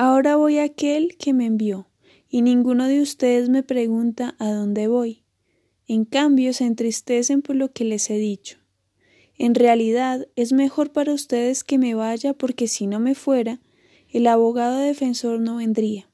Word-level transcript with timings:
Ahora 0.00 0.36
voy 0.36 0.58
a 0.58 0.62
aquel 0.62 1.16
que 1.16 1.32
me 1.32 1.44
envió, 1.44 1.88
y 2.28 2.42
ninguno 2.42 2.86
de 2.86 3.02
ustedes 3.02 3.48
me 3.48 3.64
pregunta 3.64 4.36
a 4.38 4.52
dónde 4.52 4.86
voy. 4.86 5.24
En 5.88 6.04
cambio, 6.04 6.52
se 6.52 6.66
entristecen 6.66 7.42
por 7.42 7.56
lo 7.56 7.72
que 7.72 7.82
les 7.82 8.08
he 8.08 8.16
dicho. 8.16 8.58
En 9.38 9.56
realidad, 9.56 10.28
es 10.36 10.52
mejor 10.52 10.92
para 10.92 11.12
ustedes 11.12 11.64
que 11.64 11.78
me 11.78 11.96
vaya 11.96 12.32
porque 12.32 12.68
si 12.68 12.86
no 12.86 13.00
me 13.00 13.16
fuera, 13.16 13.60
el 14.08 14.28
abogado 14.28 14.78
defensor 14.78 15.40
no 15.40 15.56
vendría. 15.56 16.08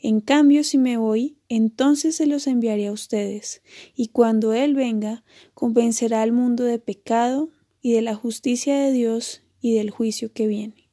En 0.00 0.22
cambio, 0.22 0.64
si 0.64 0.78
me 0.78 0.96
voy, 0.96 1.36
entonces 1.50 2.16
se 2.16 2.24
los 2.24 2.46
enviaré 2.46 2.86
a 2.86 2.92
ustedes, 2.92 3.60
y 3.94 4.08
cuando 4.08 4.54
Él 4.54 4.74
venga, 4.74 5.22
convencerá 5.52 6.22
al 6.22 6.32
mundo 6.32 6.64
de 6.64 6.78
pecado 6.78 7.50
y 7.82 7.92
de 7.92 8.00
la 8.00 8.14
justicia 8.14 8.78
de 8.78 8.90
Dios 8.92 9.42
y 9.60 9.74
del 9.74 9.90
juicio 9.90 10.32
que 10.32 10.46
viene. 10.46 10.85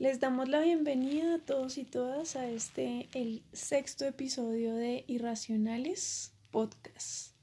Les 0.00 0.18
damos 0.18 0.48
la 0.48 0.62
bienvenida 0.62 1.34
a 1.34 1.38
todos 1.40 1.76
y 1.76 1.84
todas 1.84 2.34
a 2.34 2.48
este, 2.48 3.10
el 3.12 3.42
sexto 3.52 4.06
episodio 4.06 4.74
de 4.74 5.04
Irracionales 5.08 6.32
Podcast. 6.50 7.34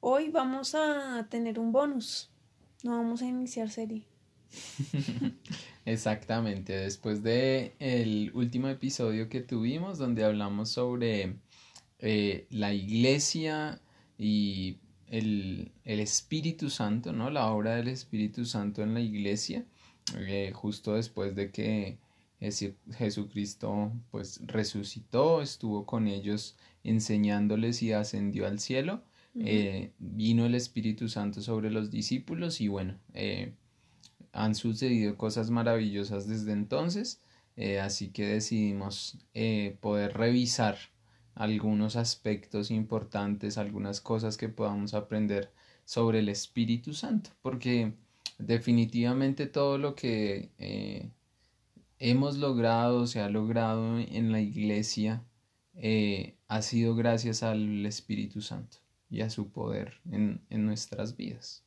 Hoy 0.00 0.28
vamos 0.28 0.74
a 0.74 1.26
tener 1.30 1.58
un 1.58 1.72
bonus, 1.72 2.28
no 2.82 2.98
vamos 2.98 3.22
a 3.22 3.26
iniciar 3.26 3.70
serie. 3.70 4.02
Exactamente, 5.86 6.74
después 6.74 7.22
de 7.22 7.76
el 7.78 8.30
último 8.34 8.68
episodio 8.68 9.30
que 9.30 9.40
tuvimos 9.40 9.96
donde 9.96 10.22
hablamos 10.22 10.68
sobre 10.68 11.36
eh, 11.98 12.46
la 12.50 12.74
iglesia 12.74 13.80
y 14.18 14.76
el, 15.06 15.72
Espíritu 15.86 16.68
Santo, 16.68 17.14
¿no? 17.14 17.30
La 17.30 17.50
obra 17.50 17.76
del 17.76 17.88
Espíritu 17.88 18.44
Santo 18.44 18.82
en 18.82 18.92
la 18.92 19.00
iglesia, 19.00 19.64
eh, 20.16 20.52
justo 20.54 20.94
después 20.94 21.34
de 21.34 21.50
que 21.50 21.98
Jesucristo 22.98 23.92
pues 24.10 24.40
resucitó, 24.46 25.42
estuvo 25.42 25.86
con 25.86 26.08
ellos 26.08 26.56
enseñándoles 26.82 27.82
y 27.82 27.92
ascendió 27.92 28.46
al 28.46 28.58
cielo. 28.58 29.02
Eh, 29.34 29.92
vino 29.98 30.44
el 30.44 30.54
Espíritu 30.54 31.08
Santo 31.08 31.40
sobre 31.40 31.70
los 31.70 31.90
discípulos 31.90 32.60
y 32.60 32.68
bueno, 32.68 32.98
eh, 33.14 33.54
han 34.32 34.54
sucedido 34.54 35.16
cosas 35.16 35.48
maravillosas 35.50 36.28
desde 36.28 36.52
entonces, 36.52 37.22
eh, 37.56 37.80
así 37.80 38.08
que 38.08 38.26
decidimos 38.26 39.18
poder 39.80 40.12
revisar 40.14 40.76
algunos 41.34 41.96
aspectos 41.96 42.70
importantes, 42.70 43.56
algunas 43.56 44.02
cosas 44.02 44.36
que 44.36 44.50
podamos 44.50 44.92
aprender 44.92 45.50
sobre 45.86 46.18
el 46.18 46.28
Espíritu 46.28 46.92
Santo, 46.92 47.30
porque 47.40 47.94
definitivamente 48.46 49.46
todo 49.46 49.78
lo 49.78 49.94
que 49.94 50.50
hemos 52.02 52.36
logrado, 52.36 53.06
se 53.06 53.20
ha 53.20 53.28
logrado 53.28 53.98
en 53.98 54.32
la 54.32 54.40
iglesia, 54.40 55.22
eh, 55.74 56.34
ha 56.48 56.60
sido 56.60 56.96
gracias 56.96 57.44
al 57.44 57.86
Espíritu 57.86 58.42
Santo 58.42 58.78
y 59.08 59.20
a 59.20 59.30
su 59.30 59.50
poder 59.50 59.94
en, 60.10 60.40
nuestras 60.50 61.16
vidas. 61.16 61.62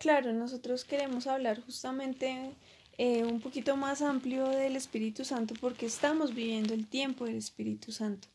Claro, 0.00 0.32
nosotros 0.32 0.84
queremos 0.84 1.26
hablar 1.26 1.60
justamente 1.60 2.54
eh, 2.96 3.24
un 3.24 3.40
poquito 3.40 3.76
más 3.76 4.00
amplio 4.00 4.48
del 4.48 4.74
Espíritu 4.74 5.24
Santo 5.24 5.54
porque 5.60 5.86
estamos 5.86 6.34
viviendo 6.34 6.72
el 6.72 6.86
tiempo 6.86 7.26
del 7.26 7.36
Espíritu 7.36 7.92
Santo. 7.92 8.28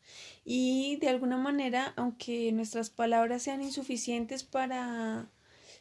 Y 0.44 0.96
de 1.00 1.08
alguna 1.08 1.36
manera, 1.36 1.94
aunque 1.96 2.52
nuestras 2.52 2.90
palabras 2.90 3.42
sean 3.42 3.62
insuficientes 3.62 4.44
para 4.44 5.26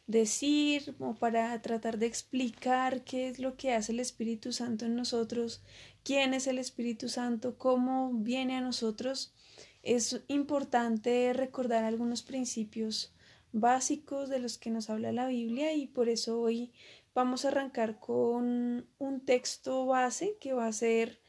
decir 0.08 0.96
o 1.00 1.14
para 1.16 1.62
tratar 1.62 1.98
de 1.98 2.06
explicar 2.06 3.04
qué 3.04 3.30
es 3.30 3.40
lo 3.40 3.56
que 3.56 3.74
hace 3.74 3.92
el 3.92 4.00
Espíritu 4.00 4.52
Santo 4.52 4.86
en 4.86 4.96
nosotros, 4.96 5.62
quién 6.04 6.34
es 6.34 6.48
el 6.48 6.60
Espíritu 6.60 7.10
Santo, 7.10 7.58
cómo 7.58 8.12
viene 8.14 8.58
a 8.58 8.62
nosotros, 8.62 9.34
es 9.82 10.22
importante 10.28 11.34
recordar 11.34 11.84
algunos 11.84 12.24
principios 12.24 13.14
básicos 13.52 14.30
de 14.30 14.40
los 14.40 14.58
que 14.58 14.72
nos 14.72 14.90
habla 14.90 15.12
la 15.12 15.28
Biblia 15.28 15.74
y 15.74 15.88
por 15.88 16.10
eso 16.10 16.40
hoy 16.42 16.72
vamos 17.14 17.46
a 17.46 17.50
arrancar 17.50 18.00
con 18.00 18.88
un 18.98 19.20
texto 19.22 19.86
base 19.86 20.38
que 20.40 20.54
va 20.54 20.68
a 20.68 20.74
ser 20.74 21.22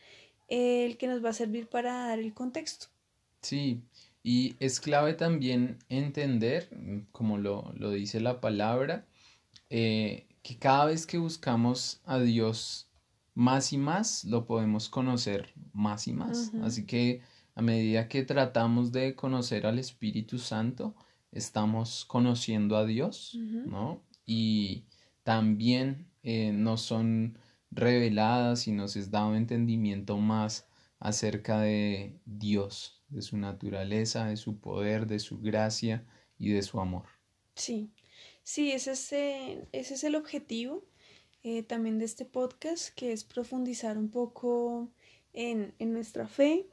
el 0.49 0.97
que 0.97 1.07
nos 1.07 1.25
va 1.25 1.31
a 1.31 1.35
servir 1.35 1.69
para 1.69 2.09
dar 2.09 2.19
el 2.19 2.33
contexto. 2.33 2.87
Sí, 3.43 3.83
y 4.27 4.57
es 4.59 4.81
clave 4.81 5.13
también 5.13 5.79
entender, 5.91 6.71
como 7.13 7.37
lo, 7.37 7.75
dice 7.91 8.21
la 8.21 8.41
palabra, 8.41 9.07
eh, 9.69 10.27
que 10.43 10.59
cada 10.59 10.87
vez 10.87 11.07
que 11.07 11.19
buscamos 11.19 12.01
a 12.07 12.19
Dios 12.19 12.89
más 13.35 13.75
y 13.75 13.77
más, 13.77 14.25
lo 14.25 14.47
podemos 14.47 14.89
conocer 14.89 15.53
más 15.75 16.09
y 16.09 16.15
más. 16.15 16.53
Así 16.63 16.87
que 16.87 17.21
a 17.55 17.61
medida 17.61 18.09
que 18.09 18.23
tratamos 18.23 18.93
de 18.93 19.15
conocer 19.15 19.67
al 19.67 19.79
Espíritu 19.79 20.39
Santo, 20.39 20.95
estamos 21.31 22.07
conociendo 22.07 22.79
a 22.79 22.87
Dios, 22.87 23.37
¿no? 23.67 24.03
Y 24.25 24.85
también 25.23 26.09
eh, 26.23 26.51
nos 26.53 26.81
son 26.81 27.39
reveladas 27.71 28.69
y 28.69 28.73
nos 28.73 28.97
es 28.97 29.11
dado 29.11 29.37
entendimiento 29.37 30.17
más 30.17 30.67
acerca 30.99 31.61
de 31.61 32.19
Dios, 32.25 33.03
de 33.15 33.23
su 33.23 33.37
naturaleza, 33.37 34.27
de 34.27 34.37
su 34.37 34.59
poder, 34.59 35.07
de 35.07 35.19
su 35.21 35.39
gracia 35.39 36.05
y 36.39 36.51
de 36.51 36.63
su 36.63 36.81
amor. 36.81 37.05
Sí, 37.55 37.91
sí, 38.43 38.73
ese 38.73 38.93
es, 38.93 39.13
ese 39.13 39.95
es 39.95 40.05
el 40.05 40.17
objetivo 40.17 40.85
eh, 41.45 41.63
también 41.63 41.99
de 41.99 42.07
este 42.07 42.25
podcast, 42.25 42.95
que 42.95 43.13
es 43.13 43.23
profundizar 43.23 43.97
un 43.97 44.11
poco 44.11 44.91
en, 45.33 45.75
en 45.79 45.93
nuestra 45.93 46.27
fe 46.27 46.67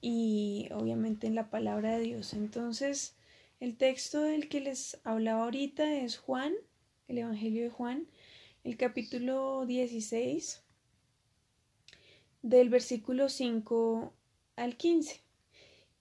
y 0.00 0.68
obviamente 0.72 1.26
en 1.26 1.34
la 1.34 1.50
palabra 1.50 1.96
de 1.96 2.04
Dios. 2.04 2.34
Entonces, 2.34 3.16
el 3.60 3.76
texto 3.76 4.22
del 4.22 4.48
que 4.48 4.60
les 4.60 5.00
hablaba 5.04 5.44
ahorita 5.44 5.96
es 5.96 6.18
Juan, 6.18 6.54
el 7.08 7.18
Evangelio 7.18 7.64
de 7.64 7.70
Juan, 7.70 8.06
el 8.62 8.76
capítulo 8.76 9.66
16, 9.66 10.62
del 12.42 12.68
versículo 12.68 13.28
5 13.28 14.12
al 14.56 14.76
15. 14.76 15.27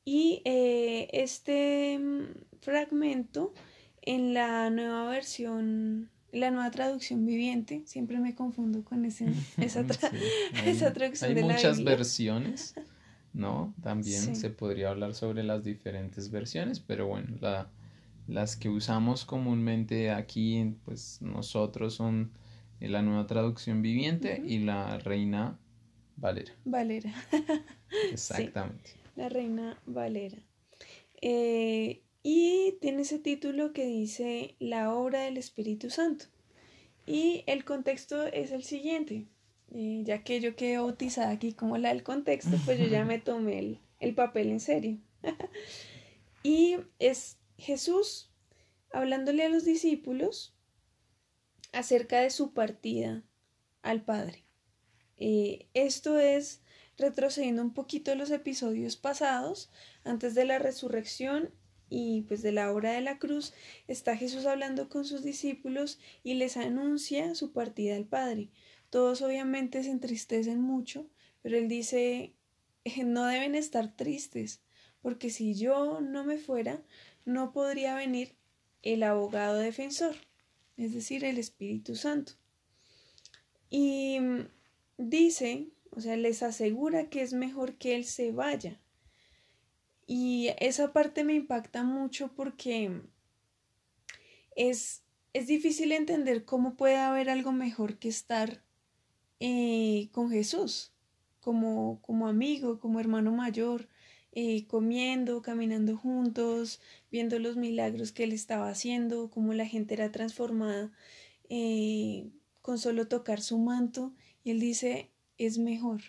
Y 0.10 0.42
eh, 0.46 1.10
este 1.12 2.00
mm, 2.00 2.62
fragmento 2.62 3.54
en 4.02 4.34
la 4.34 4.70
nueva 4.70 5.10
versión, 5.10 6.10
la 6.32 6.50
nueva 6.50 6.72
traducción 6.72 7.26
viviente, 7.26 7.84
siempre 7.86 8.18
me 8.20 8.34
confundo 8.34 8.86
con 8.86 9.04
ese, 9.04 9.26
esa, 9.58 9.82
esa 10.66 10.94
traducción 10.94 11.38
hay 11.38 11.44
muchas 11.44 11.84
versiones, 11.84 12.74
¿no? 13.34 13.74
También 13.84 14.38
se 14.38 14.50
podría 14.50 14.92
hablar 14.92 15.14
sobre 15.14 15.44
las 15.44 15.66
diferentes 15.66 16.32
versiones, 16.32 16.80
pero 16.80 17.08
bueno, 17.08 17.36
la, 17.42 17.70
las 18.30 18.56
que 18.56 18.70
usamos 18.70 19.26
comúnmente 19.26 20.12
aquí, 20.12 20.74
pues 20.86 21.22
nosotros 21.22 21.96
son 21.96 22.32
la 22.80 23.02
nueva 23.02 23.28
traducción 23.28 23.82
viviente 23.82 24.42
y 24.48 24.60
la 24.60 25.00
reina 25.00 25.60
Valera. 26.16 26.54
Valera. 26.64 27.14
Exactamente 28.10 28.97
la 29.18 29.30
Reina 29.30 29.82
Valera. 29.86 30.38
Eh, 31.22 32.04
y 32.24 32.78
tiene 32.80 33.02
ese 33.02 33.20
título 33.20 33.74
que 33.74 33.86
dice 33.86 34.56
La 34.60 34.94
obra 34.94 35.22
del 35.24 35.38
Espíritu 35.38 35.90
Santo. 35.90 36.26
Y 37.06 37.44
el 37.48 37.66
contexto 37.66 38.28
es 38.28 38.52
el 38.52 38.64
siguiente. 38.64 39.26
Eh, 39.74 40.04
ya 40.06 40.24
que 40.24 40.40
yo 40.40 40.56
quedé 40.56 40.78
bautizada 40.78 41.32
aquí 41.32 41.52
como 41.54 41.78
la 41.78 41.90
del 41.90 42.04
contexto, 42.04 42.58
pues 42.64 42.80
yo 42.80 42.86
ya 42.86 43.04
me 43.04 43.20
tomé 43.20 43.60
el, 43.60 43.80
el 44.00 44.14
papel 44.14 44.50
en 44.50 44.60
serio. 44.60 44.98
y 46.44 46.78
es 47.00 47.38
Jesús 47.58 48.30
hablándole 48.92 49.44
a 49.44 49.50
los 49.50 49.66
discípulos 49.66 50.54
acerca 51.74 52.20
de 52.20 52.30
su 52.30 52.54
partida 52.54 53.24
al 53.82 54.04
Padre. 54.04 54.44
Eh, 55.18 55.68
esto 55.74 56.20
es 56.20 56.62
retrocediendo 56.98 57.62
un 57.62 57.74
poquito 57.74 58.14
los 58.16 58.32
episodios 58.32 58.98
pasados, 58.98 59.70
antes 60.04 60.36
de 60.36 60.46
la 60.46 60.60
resurrección 60.60 61.52
y 61.90 62.24
pues 62.24 62.42
de 62.42 62.52
la 62.52 62.72
obra 62.72 62.92
de 62.92 63.02
la 63.02 63.18
cruz, 63.20 63.54
está 63.88 64.18
Jesús 64.18 64.46
hablando 64.46 64.90
con 64.90 65.06
sus 65.06 65.24
discípulos 65.24 66.00
y 66.24 66.34
les 66.34 66.58
anuncia 66.58 67.36
su 67.36 67.54
partida 67.54 67.96
al 67.96 68.06
Padre. 68.06 68.50
Todos 68.90 69.22
obviamente 69.22 69.84
se 69.84 69.92
entristecen 69.92 70.60
mucho, 70.60 71.08
pero 71.42 71.58
él 71.58 71.68
dice, 71.68 72.34
eh, 72.84 73.04
no 73.04 73.26
deben 73.26 73.56
estar 73.56 73.96
tristes, 73.96 74.62
porque 75.02 75.30
si 75.30 75.56
yo 75.56 76.02
no 76.02 76.24
me 76.24 76.38
fuera, 76.38 76.82
no 77.26 77.52
podría 77.52 77.96
venir 77.96 78.36
el 78.82 79.04
abogado 79.04 79.58
defensor, 79.58 80.16
es 80.78 80.94
decir, 80.94 81.24
el 81.26 81.38
Espíritu 81.38 81.96
Santo. 81.96 82.34
Y 83.70 84.20
mm, 84.20 84.48
dice 84.98 85.68
o 85.92 86.02
sea, 86.02 86.16
les 86.16 86.44
asegura 86.44 87.10
que 87.10 87.22
es 87.22 87.34
mejor 87.34 87.76
que 87.76 87.96
él 87.96 88.06
se 88.06 88.32
vaya. 88.32 88.80
Y 90.06 90.50
esa 90.60 90.94
parte 90.94 91.24
me 91.24 91.34
impacta 91.34 91.84
mucho 91.84 92.34
porque 92.34 93.02
es, 94.56 95.04
es 95.34 95.48
difícil 95.48 95.92
entender 95.92 96.46
cómo 96.46 96.76
puede 96.76 96.98
haber 96.98 97.30
algo 97.30 97.52
mejor 97.52 98.00
que 98.00 98.10
estar 98.10 98.64
eh, 99.40 100.10
con 100.14 100.32
Jesús, 100.32 100.94
como, 101.42 102.02
como 102.02 102.28
amigo, 102.28 102.80
como 102.80 103.00
hermano 103.00 103.32
mayor, 103.32 103.88
eh, 104.32 104.66
comiendo, 104.68 105.42
caminando 105.42 105.98
juntos, 105.98 106.80
viendo 107.12 107.40
los 107.40 107.58
milagros 107.58 108.12
que 108.12 108.24
él 108.24 108.34
estaba 108.34 108.70
haciendo, 108.70 109.30
cómo 109.30 109.54
la 109.54 109.66
gente 109.66 109.94
era 109.94 110.12
transformada 110.12 110.92
eh, 111.50 112.30
con 112.62 112.78
solo 112.78 113.08
tocar 113.08 113.42
su 113.42 113.58
manto. 113.58 114.14
Y 114.44 114.52
él 114.52 114.60
dice, 114.60 115.12
es 115.38 115.58
mejor. 115.58 116.02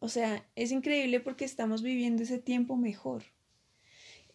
O 0.00 0.08
sea, 0.08 0.48
es 0.56 0.72
increíble 0.72 1.20
porque 1.20 1.44
estamos 1.44 1.82
viviendo 1.82 2.22
ese 2.22 2.38
tiempo 2.38 2.76
mejor. 2.76 3.24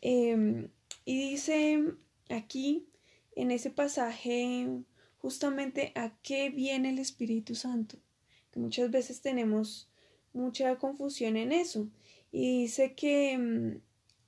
Em, 0.01 0.69
y 1.05 1.29
dice 1.31 1.83
aquí, 2.29 2.87
en 3.35 3.51
ese 3.51 3.69
pasaje, 3.69 4.67
justamente 5.17 5.91
a 5.95 6.15
qué 6.21 6.49
viene 6.49 6.89
el 6.89 6.99
Espíritu 6.99 7.55
Santo. 7.55 7.97
Que 8.51 8.59
muchas 8.59 8.91
veces 8.91 9.21
tenemos 9.21 9.89
mucha 10.33 10.77
confusión 10.77 11.37
en 11.37 11.51
eso. 11.51 11.89
Y 12.31 12.61
dice 12.61 12.93
que, 12.93 13.37
mm, 13.37 13.81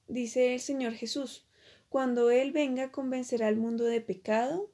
dice 0.08 0.54
el 0.56 0.60
Señor 0.60 0.94
Jesús, 0.94 1.46
cuando 1.90 2.32
Él 2.32 2.52
venga 2.52 2.92
convencerá 2.92 3.48
al 3.48 3.58
mundo 3.58 3.84
de 3.84 4.02
pecado, 4.02 4.72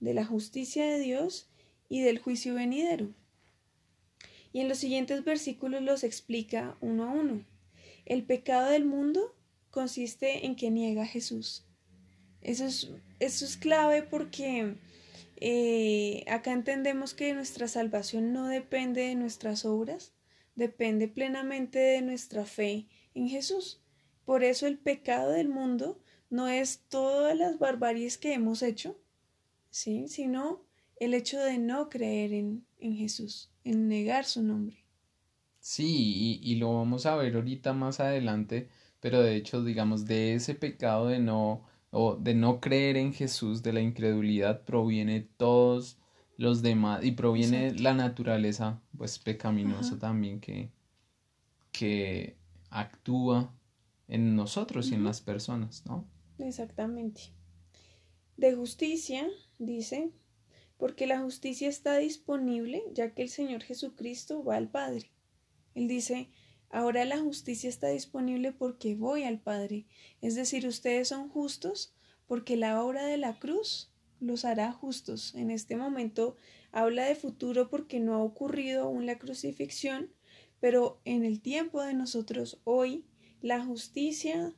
de 0.00 0.14
la 0.14 0.24
justicia 0.24 0.86
de 0.86 0.98
Dios 0.98 1.48
y 1.88 2.02
del 2.02 2.18
juicio 2.18 2.54
venidero. 2.54 3.14
Y 4.52 4.60
en 4.60 4.68
los 4.68 4.78
siguientes 4.78 5.24
versículos 5.24 5.82
los 5.82 6.04
explica 6.04 6.76
uno 6.80 7.04
a 7.04 7.12
uno. 7.12 7.44
El 8.04 8.24
pecado 8.24 8.70
del 8.70 8.84
mundo 8.84 9.34
consiste 9.70 10.46
en 10.46 10.56
que 10.56 10.70
niega 10.70 11.02
a 11.02 11.06
Jesús. 11.06 11.64
Eso 12.40 12.64
es, 12.64 12.90
eso 13.18 13.44
es 13.44 13.56
clave 13.56 14.02
porque 14.02 14.76
eh, 15.36 16.24
acá 16.28 16.52
entendemos 16.52 17.14
que 17.14 17.32
nuestra 17.34 17.68
salvación 17.68 18.32
no 18.32 18.48
depende 18.48 19.02
de 19.02 19.14
nuestras 19.14 19.64
obras, 19.64 20.12
depende 20.54 21.08
plenamente 21.08 21.78
de 21.78 22.02
nuestra 22.02 22.44
fe 22.44 22.86
en 23.14 23.28
Jesús. 23.28 23.82
Por 24.24 24.44
eso 24.44 24.66
el 24.66 24.78
pecado 24.78 25.30
del 25.30 25.48
mundo 25.48 26.00
no 26.28 26.48
es 26.48 26.84
todas 26.88 27.36
las 27.36 27.58
barbaries 27.58 28.18
que 28.18 28.32
hemos 28.32 28.62
hecho, 28.62 28.98
¿sí? 29.70 30.08
sino 30.08 30.64
el 31.00 31.14
hecho 31.14 31.40
de 31.40 31.58
no 31.58 31.88
creer 31.88 32.32
en, 32.32 32.64
en 32.78 32.94
Jesús, 32.94 33.50
en 33.64 33.88
negar 33.88 34.24
su 34.24 34.42
nombre. 34.42 34.84
Sí, 35.58 36.40
y, 36.42 36.52
y, 36.52 36.56
lo 36.56 36.74
vamos 36.74 37.06
a 37.06 37.16
ver 37.16 37.34
ahorita 37.34 37.72
más 37.72 38.00
adelante, 38.00 38.68
pero 39.00 39.20
de 39.20 39.36
hecho, 39.36 39.64
digamos, 39.64 40.06
de 40.06 40.34
ese 40.34 40.54
pecado 40.54 41.08
de 41.08 41.18
no, 41.18 41.64
o 41.90 42.16
de 42.16 42.34
no 42.34 42.60
creer 42.60 42.96
en 42.96 43.12
Jesús, 43.12 43.62
de 43.62 43.72
la 43.72 43.80
incredulidad, 43.80 44.64
proviene 44.64 45.20
todos 45.20 45.98
los 46.36 46.62
demás 46.62 47.04
y 47.04 47.12
proviene 47.12 47.74
la 47.78 47.92
naturaleza 47.92 48.80
pues 48.96 49.18
pecaminosa 49.18 49.98
también 49.98 50.40
que, 50.40 50.70
que 51.70 52.38
actúa 52.70 53.54
en 54.08 54.36
nosotros 54.36 54.90
y 54.90 54.94
en 54.94 55.04
las 55.04 55.20
personas, 55.20 55.84
¿no? 55.84 56.06
Exactamente. 56.38 57.20
De 58.38 58.54
justicia, 58.54 59.28
dice, 59.58 60.12
porque 60.80 61.06
la 61.06 61.20
justicia 61.20 61.68
está 61.68 61.98
disponible 61.98 62.82
ya 62.94 63.12
que 63.12 63.20
el 63.22 63.28
Señor 63.28 63.62
Jesucristo 63.62 64.42
va 64.42 64.56
al 64.56 64.70
Padre. 64.70 65.10
Él 65.74 65.88
dice, 65.88 66.30
ahora 66.70 67.04
la 67.04 67.18
justicia 67.18 67.68
está 67.68 67.88
disponible 67.88 68.50
porque 68.50 68.94
voy 68.94 69.24
al 69.24 69.38
Padre. 69.38 69.84
Es 70.22 70.36
decir, 70.36 70.66
ustedes 70.66 71.08
son 71.08 71.28
justos 71.28 71.92
porque 72.26 72.56
la 72.56 72.82
obra 72.82 73.04
de 73.04 73.18
la 73.18 73.38
cruz 73.38 73.92
los 74.20 74.46
hará 74.46 74.72
justos. 74.72 75.34
En 75.34 75.50
este 75.50 75.76
momento 75.76 76.36
habla 76.72 77.04
de 77.04 77.14
futuro 77.14 77.68
porque 77.68 78.00
no 78.00 78.14
ha 78.14 78.22
ocurrido 78.22 78.84
aún 78.84 79.04
la 79.04 79.18
crucifixión, 79.18 80.10
pero 80.60 81.02
en 81.04 81.26
el 81.26 81.42
tiempo 81.42 81.82
de 81.82 81.92
nosotros 81.92 82.58
hoy, 82.64 83.04
la 83.42 83.62
justicia 83.62 84.54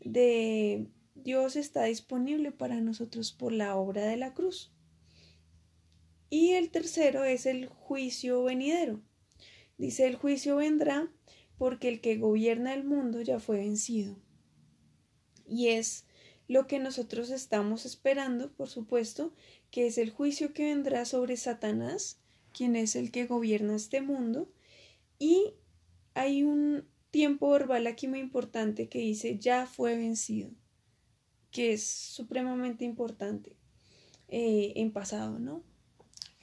de 0.00 0.86
Dios 1.14 1.56
está 1.56 1.84
disponible 1.84 2.50
para 2.50 2.80
nosotros 2.80 3.32
por 3.32 3.52
la 3.52 3.76
obra 3.76 4.06
de 4.06 4.16
la 4.16 4.32
cruz. 4.32 4.72
Y 6.28 6.52
el 6.52 6.70
tercero 6.70 7.24
es 7.24 7.46
el 7.46 7.66
juicio 7.66 8.42
venidero. 8.42 9.00
Dice 9.78 10.06
el 10.06 10.16
juicio 10.16 10.56
vendrá 10.56 11.10
porque 11.58 11.88
el 11.88 12.00
que 12.00 12.16
gobierna 12.16 12.74
el 12.74 12.84
mundo 12.84 13.20
ya 13.20 13.38
fue 13.38 13.58
vencido. 13.58 14.16
Y 15.46 15.68
es 15.68 16.06
lo 16.48 16.66
que 16.66 16.78
nosotros 16.78 17.30
estamos 17.30 17.86
esperando, 17.86 18.52
por 18.52 18.68
supuesto, 18.68 19.34
que 19.70 19.86
es 19.86 19.98
el 19.98 20.10
juicio 20.10 20.52
que 20.52 20.64
vendrá 20.64 21.04
sobre 21.04 21.36
Satanás, 21.36 22.20
quien 22.52 22.76
es 22.76 22.96
el 22.96 23.10
que 23.10 23.26
gobierna 23.26 23.76
este 23.76 24.00
mundo, 24.00 24.50
y 25.18 25.54
hay 26.14 26.42
un 26.42 26.86
tiempo 27.10 27.50
verbal 27.50 27.86
aquí 27.86 28.08
muy 28.08 28.20
importante 28.20 28.88
que 28.88 28.98
dice 28.98 29.38
ya 29.38 29.66
fue 29.66 29.96
vencido, 29.96 30.50
que 31.50 31.72
es 31.72 31.82
supremamente 31.84 32.84
importante 32.84 33.56
eh, 34.28 34.72
en 34.76 34.92
pasado, 34.92 35.38
¿no? 35.38 35.64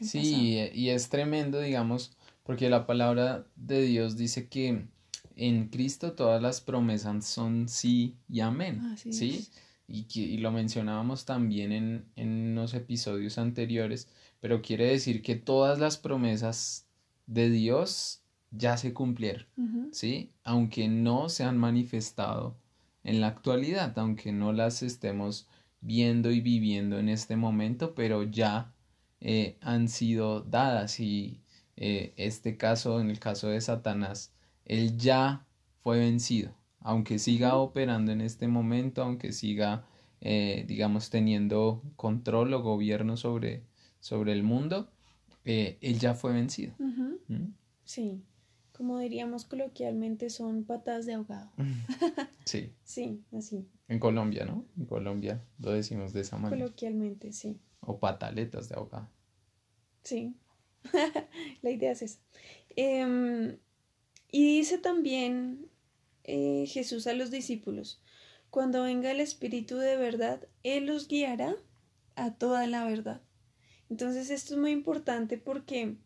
Sí, 0.03 0.69
y 0.73 0.89
es 0.89 1.09
tremendo, 1.09 1.59
digamos, 1.59 2.15
porque 2.43 2.69
la 2.69 2.85
palabra 2.85 3.45
de 3.55 3.81
Dios 3.83 4.17
dice 4.17 4.47
que 4.47 4.85
en 5.35 5.67
Cristo 5.69 6.13
todas 6.13 6.41
las 6.41 6.61
promesas 6.61 7.25
son 7.25 7.67
sí 7.67 8.15
y 8.29 8.41
amén, 8.41 8.95
¿sí? 8.97 9.47
y, 9.87 10.05
y 10.13 10.37
lo 10.37 10.51
mencionábamos 10.51 11.25
también 11.25 11.71
en, 11.71 12.05
en 12.15 12.51
unos 12.51 12.73
episodios 12.73 13.37
anteriores, 13.37 14.07
pero 14.39 14.61
quiere 14.61 14.87
decir 14.87 15.21
que 15.21 15.35
todas 15.35 15.79
las 15.79 15.97
promesas 15.97 16.85
de 17.27 17.49
Dios 17.49 18.21
ya 18.51 18.77
se 18.77 18.93
cumplieron, 18.93 19.45
¿sí? 19.91 20.31
Aunque 20.43 20.87
no 20.87 21.29
se 21.29 21.43
han 21.43 21.57
manifestado 21.57 22.55
en 23.03 23.19
la 23.19 23.27
actualidad, 23.27 23.97
aunque 23.97 24.31
no 24.31 24.53
las 24.53 24.83
estemos 24.83 25.47
viendo 25.81 26.31
y 26.31 26.39
viviendo 26.39 26.99
en 26.99 27.09
este 27.09 27.35
momento, 27.35 27.95
pero 27.95 28.23
ya 28.23 28.71
eh, 29.23 29.57
han 29.61 29.87
sido 29.87 30.41
dadas 30.41 30.99
y 30.99 31.41
eh, 31.77 32.13
este 32.17 32.57
caso, 32.57 32.99
en 32.99 33.09
el 33.09 33.19
caso 33.19 33.47
de 33.47 33.61
Satanás, 33.61 34.33
él 34.65 34.97
ya 34.97 35.47
fue 35.79 35.99
vencido, 35.99 36.53
aunque 36.79 37.19
siga 37.19 37.55
operando 37.55 38.11
en 38.11 38.19
este 38.19 38.47
momento, 38.47 39.01
aunque 39.01 39.31
siga, 39.31 39.87
eh, 40.19 40.65
digamos, 40.67 41.09
teniendo 41.09 41.81
control 41.95 42.53
o 42.53 42.61
gobierno 42.61 43.15
sobre, 43.15 43.63
sobre 44.01 44.33
el 44.33 44.43
mundo, 44.43 44.91
eh, 45.45 45.77
él 45.81 45.99
ya 45.99 46.13
fue 46.13 46.33
vencido. 46.33 46.73
¿Mm? 46.77 47.53
Sí, 47.85 48.21
como 48.73 48.99
diríamos 48.99 49.45
coloquialmente, 49.45 50.29
son 50.29 50.65
patas 50.65 51.05
de 51.05 51.13
ahogado. 51.13 51.49
sí. 52.45 52.73
Sí, 52.83 53.23
así. 53.31 53.65
En 53.87 53.99
Colombia, 53.99 54.45
¿no? 54.45 54.65
En 54.77 54.85
Colombia 54.85 55.41
lo 55.59 55.71
decimos 55.71 56.11
de 56.11 56.21
esa 56.21 56.37
manera. 56.37 56.61
Coloquialmente, 56.61 57.31
sí. 57.31 57.57
O 57.85 57.99
pataletas 57.99 58.69
de 58.69 58.75
ahogado. 58.75 59.09
Sí, 60.03 60.35
la 61.61 61.71
idea 61.71 61.91
es 61.91 62.01
esa. 62.01 62.19
Em, 62.75 63.57
y 64.31 64.57
dice 64.57 64.77
también 64.77 65.69
eh, 66.23 66.65
Jesús 66.67 67.07
a 67.07 67.13
los 67.13 67.31
discípulos, 67.31 68.01
cuando 68.49 68.83
venga 68.83 69.11
el 69.11 69.19
Espíritu 69.19 69.77
de 69.77 69.97
verdad, 69.97 70.47
Él 70.63 70.85
los 70.85 71.07
guiará 71.07 71.55
a 72.15 72.33
toda 72.35 72.67
la 72.67 72.85
verdad. 72.85 73.21
Entonces 73.89 74.29
esto 74.29 74.53
es 74.53 74.59
muy 74.59 74.71
importante 74.71 75.37
porque 75.37 75.97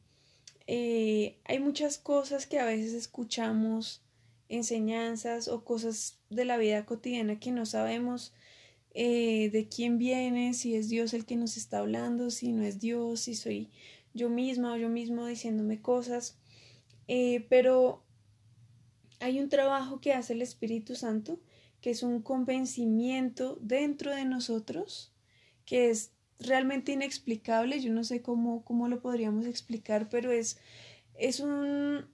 eh, 0.68 1.40
hay 1.46 1.60
muchas 1.60 1.98
cosas 1.98 2.48
que 2.48 2.60
a 2.60 2.66
veces 2.66 2.94
escuchamos, 2.94 4.04
enseñanzas 4.50 5.48
o 5.48 5.64
cosas 5.64 6.20
de 6.30 6.46
la 6.46 6.58
vida 6.58 6.86
cotidiana 6.86 7.40
que 7.40 7.52
no 7.52 7.66
sabemos 7.66 8.34
eh, 8.94 9.50
de 9.52 9.68
quién 9.68 9.98
viene, 9.98 10.54
si 10.54 10.76
es 10.76 10.90
Dios 10.90 11.14
el 11.14 11.26
que 11.26 11.36
nos 11.36 11.58
está 11.58 11.80
hablando, 11.80 12.30
si 12.30 12.52
no 12.52 12.64
es 12.64 12.80
Dios, 12.80 13.22
si 13.22 13.36
soy 13.36 13.70
yo 14.14 14.30
misma 14.30 14.74
o 14.74 14.78
yo 14.78 14.90
mismo 14.90 15.26
diciéndome 15.26 15.82
cosas. 15.82 16.38
pero 17.50 18.04
hay 19.20 19.40
un 19.40 19.50
trabajo 19.50 20.00
que 20.00 20.14
hace 20.14 20.34
el 20.34 20.42
Espíritu 20.42 20.96
Santo, 20.96 21.40
que 21.82 21.92
es 21.92 22.04
un 22.04 22.22
convencimiento 22.22 23.58
dentro 23.62 24.16
de 24.16 24.26
nosotros, 24.26 25.14
que 25.66 25.90
es 25.90 26.12
realmente 26.40 26.92
inexplicable, 26.92 27.80
yo 27.82 27.92
no 27.92 28.04
sé 28.04 28.22
cómo, 28.22 28.64
cómo 28.64 28.88
lo 28.88 29.02
podríamos 29.02 29.46
explicar, 29.46 30.08
pero 30.10 30.32
es, 30.32 30.60
es 31.16 31.40
un 31.40 32.06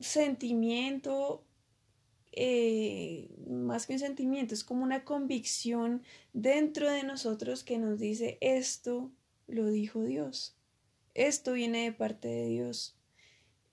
sentimiento, 0.00 1.44
eh, 2.40 3.28
más 3.48 3.86
que 3.86 3.94
un 3.94 3.98
sentimiento, 3.98 4.54
es 4.54 4.62
como 4.62 4.84
una 4.84 5.04
convicción 5.04 6.02
dentro 6.32 6.88
de 6.88 7.02
nosotros 7.02 7.64
que 7.64 7.78
nos 7.78 7.98
dice 7.98 8.38
esto 8.40 9.10
lo 9.48 9.68
dijo 9.68 10.04
Dios, 10.04 10.54
esto 11.14 11.54
viene 11.54 11.82
de 11.82 11.92
parte 11.92 12.28
de 12.28 12.46
Dios. 12.46 12.94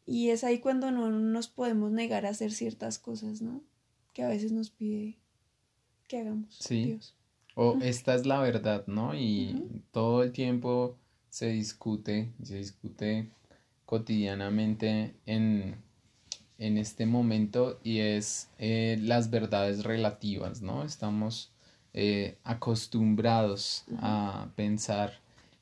Y 0.08 0.30
es 0.30 0.44
ahí 0.44 0.60
cuando 0.60 0.90
no 0.90 1.12
nos 1.12 1.48
podemos 1.48 1.92
negar 1.92 2.26
a 2.26 2.30
hacer 2.30 2.52
ciertas 2.52 2.98
cosas, 2.98 3.42
¿no? 3.42 3.62
Que 4.14 4.24
a 4.24 4.30
veces 4.30 4.52
nos 4.52 4.72
pide 4.72 5.20
que 6.08 6.18
hagamos. 6.18 6.56
Sí. 6.60 6.86
Dios. 6.86 7.16
o 7.54 7.78
esta 7.84 8.16
es 8.16 8.26
la 8.26 8.40
verdad, 8.40 8.88
¿no? 8.88 9.14
Y 9.14 9.84
todo 9.92 10.24
el 10.24 10.32
tiempo 10.32 10.98
se 11.30 11.50
discute, 11.50 12.34
se 12.42 12.56
discute 12.56 13.30
cotidianamente 13.86 15.14
en, 15.28 15.85
este 16.58 17.06
momento 17.06 17.80
y 17.84 18.00
es 18.00 18.50
eh, 18.58 18.98
las 19.02 19.30
verdades 19.30 19.84
relativas, 19.84 20.62
¿no? 20.62 20.84
Estamos 20.84 21.52
eh, 21.94 22.38
acostumbrados 22.44 23.86
a 24.00 24.50
pensar 24.56 25.14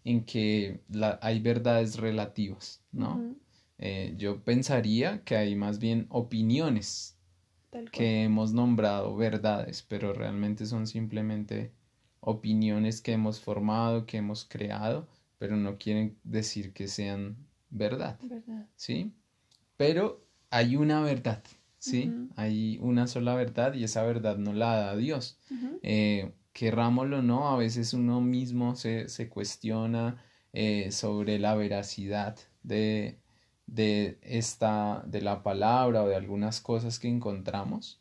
en 0.03 0.23
que 0.23 0.79
hay 1.21 1.39
verdades 1.39 1.97
relativas, 1.97 2.81
¿no? 2.91 3.35
Eh, 3.79 4.13
yo 4.17 4.43
pensaría 4.43 5.23
que 5.23 5.35
hay 5.35 5.55
más 5.55 5.79
bien 5.79 6.05
opiniones 6.09 7.17
que 7.91 8.23
hemos 8.23 8.53
nombrado 8.53 9.15
verdades, 9.15 9.83
pero 9.87 10.13
realmente 10.13 10.65
son 10.65 10.87
simplemente 10.87 11.71
opiniones 12.19 13.01
que 13.01 13.13
hemos 13.13 13.39
formado, 13.39 14.05
que 14.05 14.17
hemos 14.17 14.45
creado, 14.45 15.07
pero 15.39 15.57
no 15.57 15.77
quieren 15.77 16.17
decir 16.23 16.71
que 16.71 16.87
sean 16.87 17.35
verdad. 17.69 18.19
¿Sí? 18.75 19.11
Pero 19.75 20.22
hay 20.53 20.75
una 20.75 21.01
verdad, 21.01 21.43
¿sí? 21.79 22.13
Hay 22.35 22.77
una 22.79 23.07
sola 23.07 23.33
verdad 23.33 23.73
y 23.73 23.83
esa 23.83 24.03
verdad 24.03 24.37
no 24.37 24.53
la 24.53 24.75
da 24.75 24.95
Dios. 24.95 25.39
Eh, 25.81 26.31
querrámoslo 26.53 27.19
o 27.19 27.21
no, 27.23 27.49
a 27.49 27.57
veces 27.57 27.95
uno 27.95 28.21
mismo 28.21 28.75
se, 28.75 29.29
cuestiona 29.29 30.23
eh, 30.53 30.91
sobre 30.91 31.39
la 31.39 31.55
veracidad 31.55 32.37
de, 32.61 33.17
de 33.65 34.19
esta, 34.21 35.03
de 35.07 35.21
la 35.21 35.41
palabra 35.41 36.03
o 36.03 36.07
de 36.07 36.15
algunas 36.15 36.61
cosas 36.61 36.99
que 36.99 37.07
encontramos, 37.07 37.99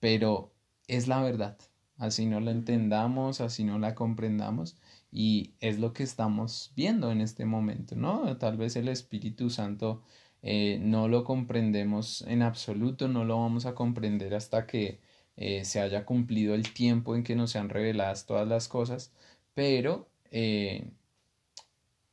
pero 0.00 0.52
es 0.88 1.06
la 1.06 1.22
verdad. 1.22 1.56
Así 1.98 2.26
no 2.26 2.40
la 2.40 2.50
entendamos, 2.50 3.40
así 3.40 3.62
no 3.62 3.78
la 3.78 3.94
comprendamos, 3.94 4.76
y 5.12 5.52
es 5.60 5.78
lo 5.78 5.92
que 5.92 6.02
estamos 6.02 6.72
viendo 6.74 7.12
en 7.12 7.20
este 7.20 7.44
momento, 7.44 7.94
¿no? 7.94 8.36
Tal 8.38 8.56
vez 8.56 8.74
el 8.74 8.88
Espíritu 8.88 9.50
Santo 9.50 10.02
eh, 10.42 10.78
no 10.80 11.08
lo 11.08 11.24
comprendemos 11.24 12.22
en 12.22 12.42
absoluto, 12.42 13.08
no 13.08 13.24
lo 13.24 13.38
vamos 13.40 13.66
a 13.66 13.74
comprender 13.74 14.34
hasta 14.34 14.66
que 14.66 15.00
eh, 15.36 15.64
se 15.64 15.80
haya 15.80 16.04
cumplido 16.04 16.54
el 16.54 16.72
tiempo 16.72 17.16
en 17.16 17.22
que 17.22 17.36
nos 17.36 17.52
sean 17.52 17.68
reveladas 17.68 18.26
todas 18.26 18.46
las 18.46 18.68
cosas, 18.68 19.12
pero 19.54 20.08
eh, 20.30 20.90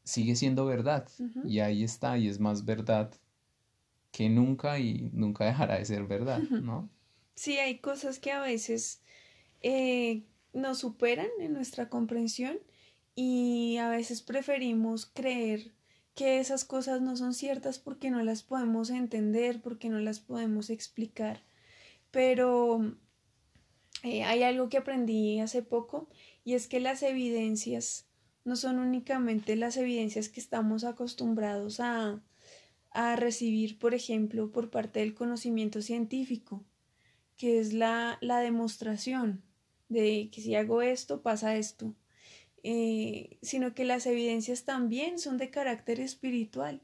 sigue 0.03 0.35
siendo 0.35 0.65
verdad. 0.65 1.07
Y 1.45 1.59
ahí 1.59 1.83
está 1.83 2.17
y 2.17 2.27
es 2.27 2.39
más 2.39 2.65
verdad 2.65 3.11
que 4.11 4.29
nunca 4.29 4.79
y 4.79 5.09
nunca 5.13 5.45
dejará 5.45 5.77
de 5.77 5.85
ser 5.85 6.05
verdad, 6.05 6.39
¿no? 6.39 6.89
Sí, 7.35 7.57
hay 7.57 7.77
cosas 7.77 8.19
que 8.19 8.31
a 8.31 8.41
veces 8.41 9.01
eh, 9.61 10.23
nos 10.53 10.79
superan 10.79 11.29
en 11.39 11.53
nuestra 11.53 11.89
comprensión 11.89 12.57
y 13.15 13.77
a 13.77 13.89
veces 13.89 14.21
preferimos 14.21 15.05
creer 15.05 15.71
que 16.19 16.41
esas 16.41 16.65
cosas 16.65 16.99
no 17.01 17.15
son 17.15 17.33
ciertas 17.33 17.79
porque 17.79 18.11
no 18.11 18.21
las 18.21 18.43
podemos 18.43 18.89
entender, 18.89 19.61
porque 19.61 19.87
no 19.87 19.99
las 19.99 20.19
podemos 20.19 20.69
explicar. 20.69 21.45
Pero 22.11 22.93
eh, 24.03 24.25
hay 24.25 24.43
algo 24.43 24.67
que 24.67 24.79
aprendí 24.79 25.39
hace 25.39 25.61
poco 25.61 26.09
y 26.43 26.55
es 26.55 26.67
que 26.67 26.81
las 26.81 27.03
evidencias 27.03 28.05
no 28.43 28.57
son 28.57 28.79
únicamente 28.79 29.55
las 29.55 29.77
evidencias 29.77 30.27
que 30.27 30.41
estamos 30.41 30.83
acostumbrados 30.83 31.79
a, 31.79 32.21
a 32.91 33.15
recibir, 33.15 33.79
por 33.79 33.93
ejemplo, 33.93 34.51
por 34.51 34.69
parte 34.69 34.99
del 34.99 35.13
conocimiento 35.13 35.81
científico, 35.81 36.65
que 37.37 37.59
es 37.61 37.71
la, 37.71 38.17
la 38.19 38.39
demostración 38.41 39.41
de 39.87 40.29
que 40.33 40.41
si 40.41 40.55
hago 40.55 40.81
esto, 40.81 41.21
pasa 41.21 41.55
esto, 41.55 41.95
eh, 42.63 43.37
sino 43.41 43.73
que 43.73 43.85
las 43.85 44.05
evidencias 44.05 44.65
también 44.65 45.17
son 45.19 45.37
de 45.37 45.49
carácter 45.49 45.99
espiritual. 45.99 46.81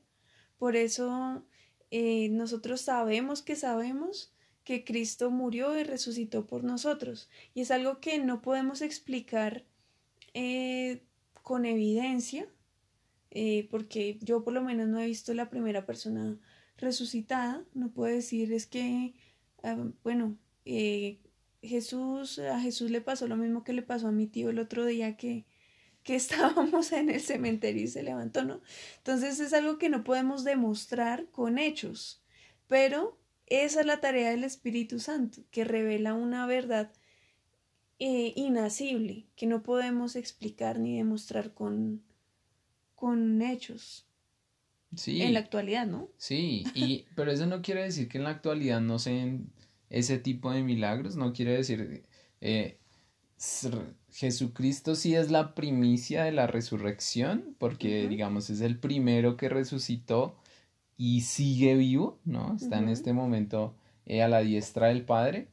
Por 0.57 0.75
eso 0.75 1.45
eh, 1.91 2.29
nosotros 2.29 2.81
sabemos 2.81 3.41
que 3.41 3.55
sabemos 3.55 4.33
que 4.63 4.85
Cristo 4.85 5.31
murió 5.31 5.77
y 5.77 5.83
resucitó 5.83 6.47
por 6.47 6.63
nosotros. 6.63 7.29
Y 7.53 7.61
es 7.61 7.71
algo 7.71 7.99
que 7.99 8.19
no 8.19 8.41
podemos 8.41 8.81
explicar 8.81 9.65
eh, 10.33 11.03
con 11.43 11.65
evidencia, 11.65 12.47
porque 13.69 14.17
yo 14.21 14.45
por 14.45 14.53
lo 14.53 14.61
menos 14.61 14.87
no 14.87 14.99
he 15.01 15.05
visto 15.07 15.33
la 15.33 15.49
primera 15.49 15.85
persona 15.85 16.39
resucitada, 16.77 17.65
no 17.73 17.91
puedo 17.91 18.15
decir 18.15 18.53
es 18.53 18.65
que, 18.65 19.13
ah, 19.61 19.75
bueno, 20.03 20.37
Jesús, 21.61 22.39
a 22.39 22.61
Jesús 22.61 22.91
le 22.91 23.01
pasó 23.01 23.27
lo 23.27 23.35
mismo 23.35 23.65
que 23.65 23.73
le 23.73 23.81
pasó 23.81 24.07
a 24.07 24.13
mi 24.13 24.25
tío 24.25 24.49
el 24.51 24.59
otro 24.59 24.85
día 24.85 25.17
que, 25.17 25.45
que 26.05 26.15
estábamos 26.15 26.93
en 26.93 27.09
el 27.09 27.19
cementerio 27.19 27.83
y 27.83 27.87
se 27.87 28.03
levantó, 28.03 28.45
¿no? 28.45 28.61
Entonces 28.97 29.39
es 29.41 29.51
algo 29.51 29.77
que 29.77 29.89
no 29.89 30.05
podemos 30.05 30.45
demostrar 30.45 31.25
con 31.31 31.57
hechos, 31.57 32.21
pero 32.67 33.19
esa 33.47 33.81
es 33.81 33.85
la 33.85 33.99
tarea 33.99 34.29
del 34.29 34.45
Espíritu 34.45 34.99
Santo, 34.99 35.41
que 35.51 35.65
revela 35.65 36.13
una 36.13 36.45
verdad 36.45 36.93
eh, 37.97 38.33
inacible 38.35 39.25
que 39.35 39.47
no 39.47 39.63
podemos 39.63 40.15
explicar 40.15 40.79
ni 40.79 40.95
demostrar 40.95 41.53
con, 41.53 42.03
con 42.93 43.41
hechos. 43.41 44.05
Sí. 44.95 45.23
En 45.23 45.33
la 45.33 45.39
actualidad, 45.39 45.87
¿no? 45.87 46.09
Sí, 46.17 46.65
y, 46.75 47.05
pero 47.15 47.31
eso 47.31 47.47
no 47.47 47.61
quiere 47.63 47.83
decir 47.83 48.07
que 48.07 48.19
en 48.19 48.25
la 48.25 48.29
actualidad 48.29 48.79
no 48.79 48.99
sean 48.99 49.51
ese 49.89 50.19
tipo 50.19 50.51
de 50.51 50.61
milagros, 50.61 51.15
no 51.15 51.33
quiere 51.33 51.53
decir... 51.53 52.03
Eh, 52.41 52.77
Jesucristo 54.11 54.95
sí 54.95 55.15
es 55.15 55.31
la 55.31 55.55
primicia 55.55 56.23
de 56.23 56.31
la 56.31 56.47
resurrección, 56.47 57.55
porque 57.57 58.07
digamos 58.07 58.49
es 58.49 58.61
el 58.61 58.79
primero 58.79 59.37
que 59.37 59.49
resucitó 59.49 60.35
y 60.97 61.21
sigue 61.21 61.75
vivo, 61.75 62.19
¿no? 62.25 62.55
Está 62.55 62.77
en 62.79 62.89
este 62.89 63.13
momento 63.13 63.75
eh, 64.05 64.23
a 64.23 64.27
la 64.27 64.39
diestra 64.39 64.87
del 64.87 65.03
Padre 65.03 65.47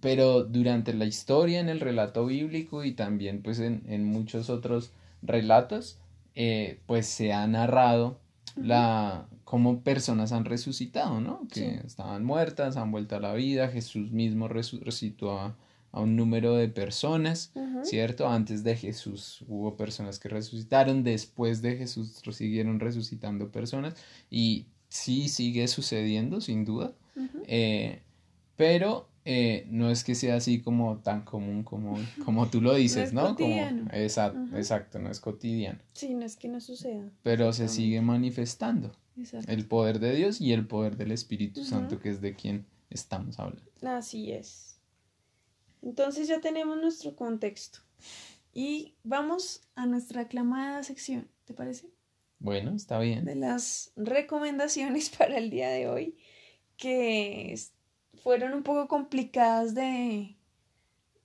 pero 0.00 0.44
durante 0.44 0.92
la 0.94 1.04
historia, 1.04 1.60
en 1.60 1.68
el 1.68 1.80
relato 1.80 2.26
bíblico 2.26 2.84
y 2.84 2.92
también 2.92 3.42
pues 3.42 3.58
en, 3.58 3.82
en 3.88 4.04
muchos 4.04 4.50
otros 4.50 4.92
relatos, 5.22 5.98
eh, 6.34 6.80
pues 6.86 7.06
se 7.06 7.32
ha 7.32 7.46
narrado 7.46 8.20
la 8.56 9.26
cómo 9.44 9.80
personas 9.80 10.32
han 10.32 10.44
resucitado, 10.44 11.20
¿no? 11.20 11.46
Que 11.50 11.80
estaban 11.86 12.24
muertas, 12.24 12.76
han 12.76 12.90
vuelto 12.90 13.16
a 13.16 13.20
la 13.20 13.32
vida, 13.34 13.68
Jesús 13.68 14.10
mismo 14.10 14.46
resucitó 14.48 15.38
a, 15.38 15.56
a 15.92 16.00
un 16.00 16.16
número 16.16 16.54
de 16.54 16.68
personas, 16.68 17.52
¿cierto? 17.82 18.28
Antes 18.28 18.64
de 18.64 18.76
Jesús 18.76 19.44
hubo 19.48 19.76
personas 19.76 20.18
que 20.18 20.28
resucitaron, 20.28 21.02
después 21.02 21.62
de 21.62 21.76
Jesús 21.76 22.20
siguieron 22.32 22.80
resucitando 22.80 23.50
personas 23.50 23.94
y 24.30 24.66
sí 24.88 25.28
sigue 25.28 25.68
sucediendo, 25.68 26.40
sin 26.40 26.64
duda, 26.64 26.92
eh, 27.46 28.02
pero 28.56 29.08
eh, 29.24 29.66
no 29.70 29.90
es 29.90 30.04
que 30.04 30.14
sea 30.14 30.36
así 30.36 30.60
como 30.60 30.98
tan 30.98 31.22
común 31.22 31.62
como, 31.62 31.98
como 32.24 32.48
tú 32.48 32.60
lo 32.60 32.74
dices, 32.74 33.12
¿no? 33.14 33.34
Como, 33.36 33.68
exacto, 33.92 34.56
exacto, 34.56 34.98
no 34.98 35.10
es 35.10 35.20
cotidiano. 35.20 35.80
Sí, 35.92 36.14
no 36.14 36.24
es 36.24 36.36
que 36.36 36.48
no 36.48 36.60
suceda. 36.60 37.10
Pero 37.22 37.52
se 37.52 37.68
sigue 37.68 38.00
manifestando 38.00 38.92
el 39.46 39.66
poder 39.66 39.98
de 39.98 40.14
Dios 40.14 40.40
y 40.40 40.52
el 40.52 40.66
poder 40.66 40.96
del 40.96 41.12
Espíritu 41.12 41.64
Santo, 41.64 41.98
que 42.00 42.10
es 42.10 42.20
de 42.20 42.34
quien 42.34 42.66
estamos 42.90 43.38
hablando. 43.38 43.70
Así 43.82 44.32
es. 44.32 44.77
Entonces 45.82 46.28
ya 46.28 46.40
tenemos 46.40 46.76
nuestro 46.78 47.16
contexto. 47.16 47.80
Y 48.52 48.94
vamos 49.04 49.62
a 49.74 49.86
nuestra 49.86 50.22
aclamada 50.22 50.82
sección, 50.82 51.28
¿te 51.44 51.54
parece? 51.54 51.90
Bueno, 52.38 52.74
está 52.74 52.98
bien. 52.98 53.24
De 53.24 53.34
las 53.34 53.92
recomendaciones 53.96 55.10
para 55.18 55.38
el 55.38 55.50
día 55.50 55.68
de 55.68 55.88
hoy, 55.88 56.16
que 56.76 57.54
fueron 58.22 58.54
un 58.54 58.62
poco 58.62 58.88
complicadas 58.88 59.74
de, 59.74 60.36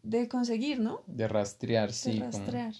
de 0.04 0.28
conseguir, 0.28 0.80
¿no? 0.80 1.04
De 1.08 1.28
rastrear, 1.28 1.92
sí. 1.92 2.14
De 2.14 2.26
rastrear. 2.26 2.74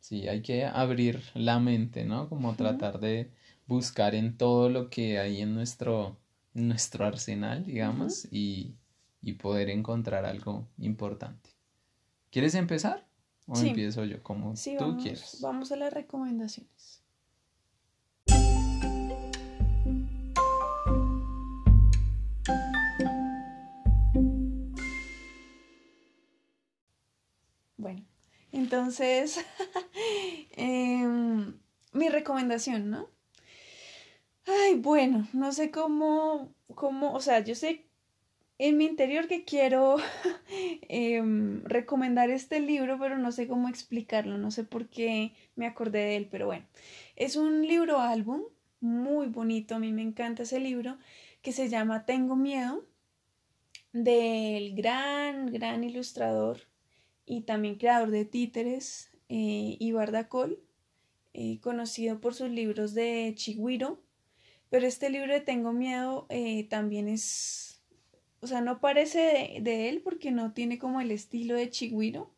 sí, 0.00 0.28
hay 0.28 0.42
que 0.42 0.64
abrir 0.64 1.22
la 1.34 1.58
mente, 1.60 2.04
¿no? 2.04 2.28
Como 2.28 2.54
tratar 2.56 3.00
de 3.00 3.30
buscar 3.66 4.14
en 4.14 4.36
todo 4.36 4.70
lo 4.70 4.88
que 4.90 5.18
hay 5.18 5.42
en 5.42 5.54
nuestro, 5.54 6.18
nuestro 6.54 7.04
arsenal, 7.04 7.64
digamos, 7.64 8.26
y, 8.32 8.74
y, 9.22 9.34
poder 9.34 9.70
encontrar 9.70 10.24
algo 10.24 10.68
importante. 10.78 11.50
¿Quieres 12.30 12.54
empezar? 12.54 13.06
¿O 13.46 13.58
empiezo 13.58 14.04
yo 14.04 14.22
como 14.22 14.54
tú 14.54 14.96
quieras? 15.00 15.38
Vamos 15.40 15.72
a 15.72 15.76
las 15.76 15.92
recomendaciones. 15.92 17.02
Entonces, 28.68 29.38
em, 30.52 31.58
mi 31.92 32.08
recomendación, 32.10 32.90
¿no? 32.90 33.08
Ay, 34.46 34.74
bueno, 34.74 35.28
no 35.32 35.52
sé 35.52 35.70
cómo, 35.70 36.54
cómo, 36.74 37.14
o 37.14 37.20
sea, 37.20 37.40
yo 37.40 37.54
sé 37.54 37.87
en 38.58 38.76
mi 38.76 38.86
interior 38.86 39.28
que 39.28 39.44
quiero 39.44 39.96
em, 40.88 41.64
recomendar 41.64 42.30
este 42.30 42.60
libro, 42.60 42.98
pero 42.98 43.18
no 43.18 43.32
sé 43.32 43.46
cómo 43.46 43.68
explicarlo, 43.68 44.38
no 44.38 44.50
sé 44.50 44.64
por 44.64 44.88
qué 44.88 45.32
me 45.56 45.66
acordé 45.66 46.00
de 46.00 46.16
él, 46.16 46.28
pero 46.30 46.46
bueno, 46.46 46.66
es 47.16 47.36
un 47.36 47.66
libro 47.66 48.00
álbum 48.00 48.42
muy 48.80 49.26
bonito, 49.26 49.76
a 49.76 49.78
mí 49.78 49.92
me 49.92 50.02
encanta 50.02 50.42
ese 50.42 50.60
libro, 50.60 50.98
que 51.42 51.52
se 51.52 51.68
llama 51.68 52.04
Tengo 52.04 52.36
Miedo, 52.36 52.84
del 53.92 54.74
gran, 54.74 55.52
gran 55.52 55.82
ilustrador 55.84 56.58
y 57.26 57.42
también 57.42 57.76
creador 57.76 58.10
de 58.10 58.24
títeres, 58.24 59.10
eh, 59.28 59.76
Ibar 59.78 60.28
eh, 61.34 61.60
conocido 61.60 62.20
por 62.20 62.34
sus 62.34 62.50
libros 62.50 62.94
de 62.94 63.32
Chigüiro, 63.34 64.02
pero 64.70 64.86
este 64.86 65.10
libro 65.10 65.32
de 65.32 65.40
Tengo 65.40 65.72
Miedo 65.72 66.26
eh, 66.28 66.64
también 66.68 67.08
es, 67.08 67.77
o 68.40 68.46
sea, 68.46 68.60
no 68.60 68.80
parece 68.80 69.58
de, 69.60 69.88
él 69.88 70.00
porque 70.02 70.30
no 70.30 70.52
tiene 70.52 70.78
como 70.78 71.00
el 71.00 71.10
estilo 71.10 71.54
de 71.54 71.70
Chigüiro, 71.70 72.30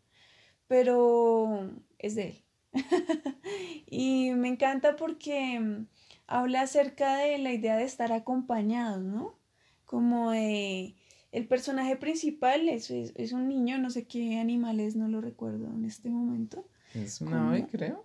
pero 0.66 1.70
es 1.98 2.14
de 2.14 2.28
él. 2.28 2.44
y 3.86 4.30
me 4.32 4.48
encanta 4.48 4.96
porque 4.96 5.60
mm, 5.60 5.86
habla 6.26 6.62
acerca 6.62 7.16
de 7.16 7.38
la 7.38 7.52
idea 7.52 7.76
de 7.76 7.84
estar 7.84 8.12
acompañados, 8.12 9.02
¿no? 9.02 9.38
Como 9.84 10.30
de... 10.30 10.94
El 11.32 11.46
personaje 11.46 11.94
principal 11.94 12.68
es, 12.68 12.90
es, 12.90 13.32
un 13.32 13.46
niño, 13.46 13.78
no 13.78 13.90
sé 13.90 14.04
qué 14.04 14.40
animal 14.40 14.80
es, 14.80 14.96
no 14.96 15.06
lo 15.06 15.20
recuerdo 15.20 15.68
en 15.68 15.84
este 15.84 16.10
momento. 16.10 16.66
Es 16.92 17.20
un 17.20 17.32
ave, 17.34 17.68
creo. 17.70 18.04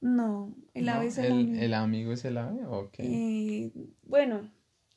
No, 0.00 0.54
el 0.74 0.88
ave 0.88 1.06
es 1.06 1.18
el, 1.18 1.32
amigo. 1.32 1.54
¿El 1.60 1.74
amigo 1.74 2.12
es 2.12 2.24
el 2.24 2.36
ave? 2.36 2.64
Ok. 2.66 2.94
Eh, 2.98 3.72
bueno, 4.04 4.48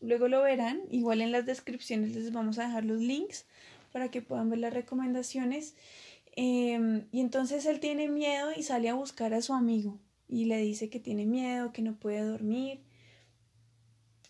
luego 0.02 0.28
lo 0.28 0.42
verán. 0.42 0.82
Igual 0.90 1.22
en 1.22 1.32
las 1.32 1.46
descripciones 1.46 2.16
les 2.16 2.32
vamos 2.32 2.60
a 2.60 2.68
dejar 2.68 2.86
los 2.86 3.00
links 3.00 3.46
para 3.92 4.10
que 4.12 4.22
puedan 4.22 4.50
ver 4.50 4.60
las 4.60 4.74
recomendaciones. 4.74 5.76
Em, 6.36 7.08
y 7.12 7.22
entonces 7.22 7.66
él 7.66 7.80
tiene 7.80 8.08
miedo 8.10 8.52
y 8.56 8.64
sale 8.64 8.90
a 8.90 8.94
buscar 8.94 9.34
a 9.34 9.42
su 9.42 9.54
amigo 9.54 10.00
y 10.28 10.46
le 10.46 10.58
dice 10.58 10.90
que 10.90 11.00
tiene 11.00 11.26
miedo, 11.26 11.72
que 11.74 11.82
no 11.82 11.96
puede 11.98 12.22
dormir. 12.22 12.82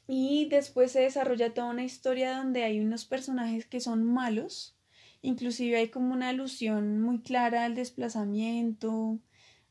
Y 0.07 0.47
después 0.50 0.93
se 0.93 1.01
desarrolla 1.01 1.53
toda 1.53 1.69
una 1.69 1.83
historia 1.83 2.38
donde 2.38 2.63
hay 2.63 2.79
unos 2.79 3.05
personajes 3.05 3.65
que 3.65 3.81
son 3.81 4.03
malos. 4.05 4.77
Inclusive 5.21 5.77
hay 5.77 5.89
como 5.89 6.13
una 6.13 6.29
alusión 6.29 7.01
muy 7.01 7.19
clara 7.19 7.65
al 7.65 7.75
desplazamiento, 7.75 9.19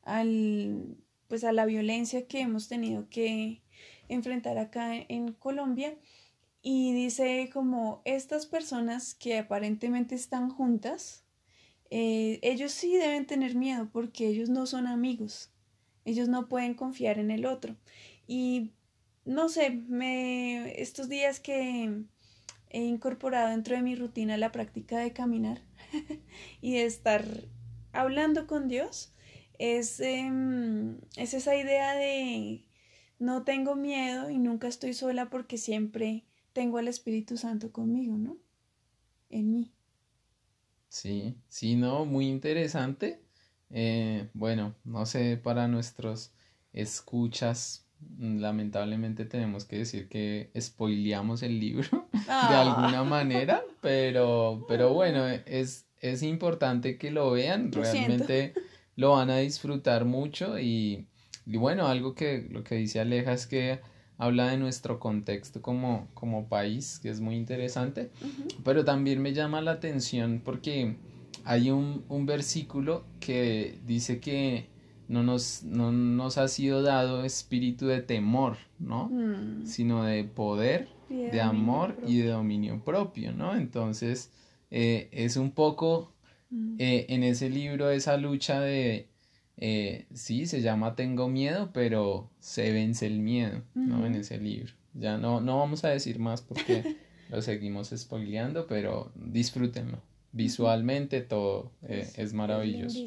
al, 0.03 0.99
pues 1.29 1.45
a 1.45 1.53
la 1.53 1.65
violencia 1.65 2.27
que 2.27 2.41
hemos 2.41 2.69
tenido 2.69 3.09
que 3.09 3.63
enfrentar 4.09 4.59
acá 4.59 4.95
en 4.95 5.33
Colombia 5.33 5.97
y 6.63 6.93
dice 6.93 7.49
como 7.53 8.03
estas 8.05 8.47
personas 8.47 9.15
que 9.15 9.39
aparentemente 9.39 10.15
están 10.15 10.51
juntas, 10.51 11.25
eh, 11.91 12.41
ellos 12.43 12.73
sí 12.73 12.97
deben 12.97 13.27
tener 13.27 13.55
miedo 13.55 13.89
porque 13.93 14.27
ellos 14.27 14.49
no 14.49 14.67
son 14.67 14.89
amigos, 14.89 15.53
ellos 16.05 16.29
no 16.29 16.49
pueden 16.49 16.75
confiar 16.75 17.19
en 17.19 17.31
el 17.31 17.47
otro. 17.47 17.77
Y 18.27 18.73
no 19.25 19.49
sé, 19.49 19.71
me, 19.71 20.81
estos 20.83 21.09
días 21.09 21.39
que 21.39 22.05
he 22.71 22.81
incorporado 22.81 23.51
dentro 23.51 23.77
de 23.77 23.83
mi 23.83 23.95
rutina 23.95 24.37
la 24.37 24.53
práctica 24.53 24.99
de 24.99 25.13
caminar 25.13 25.61
y 26.61 26.75
de 26.75 26.85
estar 26.85 27.25
hablando 27.93 28.47
con 28.47 28.69
Dios, 28.69 29.13
es, 29.59 30.01
em, 30.01 30.99
es 31.17 31.33
esa 31.33 31.57
idea 31.57 31.95
de 31.95 32.66
no 33.19 33.43
tengo 33.45 33.77
miedo 33.77 34.31
y 34.31 34.39
nunca 34.39 34.69
estoy 34.69 34.95
sola 34.95 35.31
porque 35.31 35.59
siempre 35.59 36.25
tengo 36.53 36.79
al 36.79 36.89
Espíritu 36.89 37.37
Santo 37.37 37.73
conmigo, 37.73 38.17
¿no? 38.17 38.37
En 39.31 39.51
mí. 39.53 39.73
Sí, 40.89 41.35
sí, 41.49 41.77
no, 41.77 42.07
muy 42.07 42.29
interesante. 42.29 43.21
Eh, 43.71 44.29
bueno, 44.35 44.75
no 44.85 45.07
sé, 45.07 45.37
para 45.37 45.69
nuestros 45.69 46.33
escuchas, 46.73 47.87
lamentablemente 48.19 49.25
tenemos 49.25 49.65
que 49.65 49.79
decir 49.79 50.09
que 50.09 50.51
spoileamos 50.59 51.43
el 51.43 51.59
libro 51.59 52.09
de 52.13 52.21
ah. 52.29 52.61
alguna 52.61 53.05
manera, 53.05 53.63
pero, 53.81 54.65
pero 54.69 54.93
bueno, 54.93 55.27
es, 55.27 55.87
es 56.01 56.23
importante 56.23 56.99
que 56.99 57.11
lo 57.11 57.31
vean, 57.31 57.73
realmente 57.73 58.55
lo 58.95 59.13
van 59.13 59.31
a 59.31 59.39
disfrutar 59.39 60.05
mucho 60.05 60.59
y, 60.59 61.07
bueno, 61.47 61.87
algo 61.87 62.15
que 62.15 62.47
lo 62.51 62.65
que 62.65 62.77
dice 62.77 63.01
Aleja 63.01 63.33
es 63.33 63.47
que 63.47 63.81
habla 64.19 64.49
de 64.49 64.57
nuestro 64.57 64.99
contexto 64.99 65.63
como, 65.63 66.09
como 66.15 66.49
país, 66.49 66.99
que 67.03 67.11
es 67.11 67.21
muy 67.21 67.37
interesante, 67.37 68.11
pero 68.65 68.85
también 68.85 69.21
me 69.23 69.33
llama 69.33 69.61
la 69.61 69.73
atención 69.73 70.41
porque 70.45 70.97
hay 71.45 71.71
un, 71.71 72.05
un 72.09 72.27
versículo 72.27 73.05
que 73.21 73.79
dice 73.87 74.21
que 74.21 74.69
no 75.09 75.23
nos, 75.23 75.63
no 75.63 75.93
nos 75.93 76.39
ha 76.39 76.49
sido 76.49 76.83
dado 76.83 77.25
espíritu 77.25 77.87
de 77.87 78.01
temor, 78.01 78.57
¿no? 78.81 79.09
Mm. 79.09 79.67
Sino 79.67 80.03
de 80.03 80.25
poder, 80.25 80.89
de, 81.09 81.41
amor 81.41 81.97
y 82.07 82.19
de 82.19 82.31
dominio 82.31 82.83
propio, 82.85 83.33
¿no? 83.33 83.55
Entonces, 83.55 84.33
eh, 84.73 85.09
es 85.13 85.37
un 85.37 85.53
poco 85.53 86.13
Mm. 86.51 86.77
Eh, 86.79 87.07
en 87.09 87.23
ese 87.23 87.51
libro 87.51 87.91
esa 87.91 88.17
lucha 88.17 88.61
de, 88.61 89.09
eh, 89.57 90.07
sí, 90.13 90.47
se 90.47 90.61
llama 90.61 90.95
Tengo 90.95 91.29
miedo, 91.29 91.71
pero 91.73 92.31
se 92.41 92.73
vence 92.73 93.07
el 93.07 93.21
miedo, 93.21 93.63
¿no? 93.75 94.07
En 94.07 94.15
ese 94.15 94.39
libro. 94.39 94.73
Ya 94.95 95.19
no, 95.19 95.41
no 95.41 95.59
vamos 95.59 95.85
a 95.85 95.89
decir 95.89 96.19
más 96.19 96.43
porque 96.43 96.97
lo 97.31 97.43
seguimos 97.43 97.93
spoileando, 97.97 98.67
pero 98.67 99.13
disfrútenlo. 99.15 100.01
Visualmente 100.33 101.23
todo 101.23 101.73
eh, 101.83 102.09
es 102.17 102.33
maravilloso. 102.33 102.99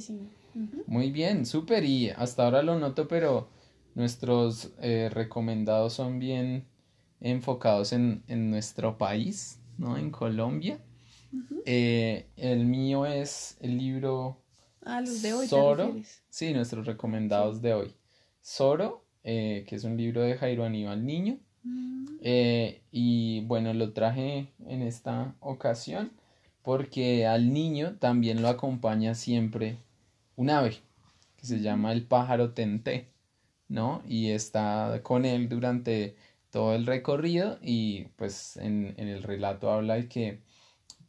Muy 0.87 1.11
bien, 1.11 1.45
súper. 1.45 1.83
Y 1.83 2.09
hasta 2.09 2.45
ahora 2.45 2.63
lo 2.63 2.79
noto, 2.79 3.07
pero 3.07 3.49
nuestros 3.95 4.71
recomendados 4.79 5.93
son 5.93 6.19
bien 6.19 6.65
enfocados 7.21 7.93
en, 7.93 8.23
en 8.27 8.49
nuestro 8.49 8.97
país, 8.97 9.59
¿no? 9.77 9.97
En 9.97 10.09
Colombia. 10.09 10.79
Eh, 11.65 12.27
el 12.37 12.65
mío 12.65 13.05
es 13.05 13.57
el 13.61 13.77
libro 13.77 14.41
ah, 14.89 15.01
los 15.01 15.21
de 15.21 15.33
hoy. 15.33 15.47
Soro. 15.47 15.95
Sí, 16.29 16.53
nuestros 16.53 16.85
recomendados 16.85 17.61
de 17.61 17.73
hoy. 17.73 17.93
Soro, 18.41 19.03
eh, 19.23 19.65
que 19.67 19.75
es 19.75 19.83
un 19.83 19.97
libro 19.97 20.21
de 20.21 20.35
Jairo 20.37 20.63
Aníbal 20.63 21.05
Niño. 21.05 21.37
Mm. 21.63 22.05
Eh, 22.21 22.81
y 22.91 23.41
bueno, 23.41 23.73
lo 23.73 23.93
traje 23.93 24.47
en 24.65 24.81
esta 24.81 25.35
ocasión 25.39 26.11
porque 26.61 27.25
al 27.25 27.53
niño 27.53 27.95
también 27.99 28.41
lo 28.41 28.49
acompaña 28.49 29.15
siempre 29.15 29.77
un 30.35 30.49
ave 30.49 30.77
que 31.37 31.45
se 31.45 31.61
llama 31.61 31.91
el 31.93 32.05
pájaro 32.05 32.51
tenté, 32.53 33.07
¿no? 33.67 34.01
Y 34.07 34.29
está 34.31 35.01
con 35.03 35.25
él 35.25 35.49
durante 35.49 36.15
todo 36.51 36.75
el 36.75 36.85
recorrido 36.85 37.59
y 37.61 38.05
pues 38.17 38.57
en, 38.57 38.93
en 38.97 39.07
el 39.07 39.23
relato 39.23 39.71
habla 39.71 39.95
de 39.95 40.07
que 40.07 40.41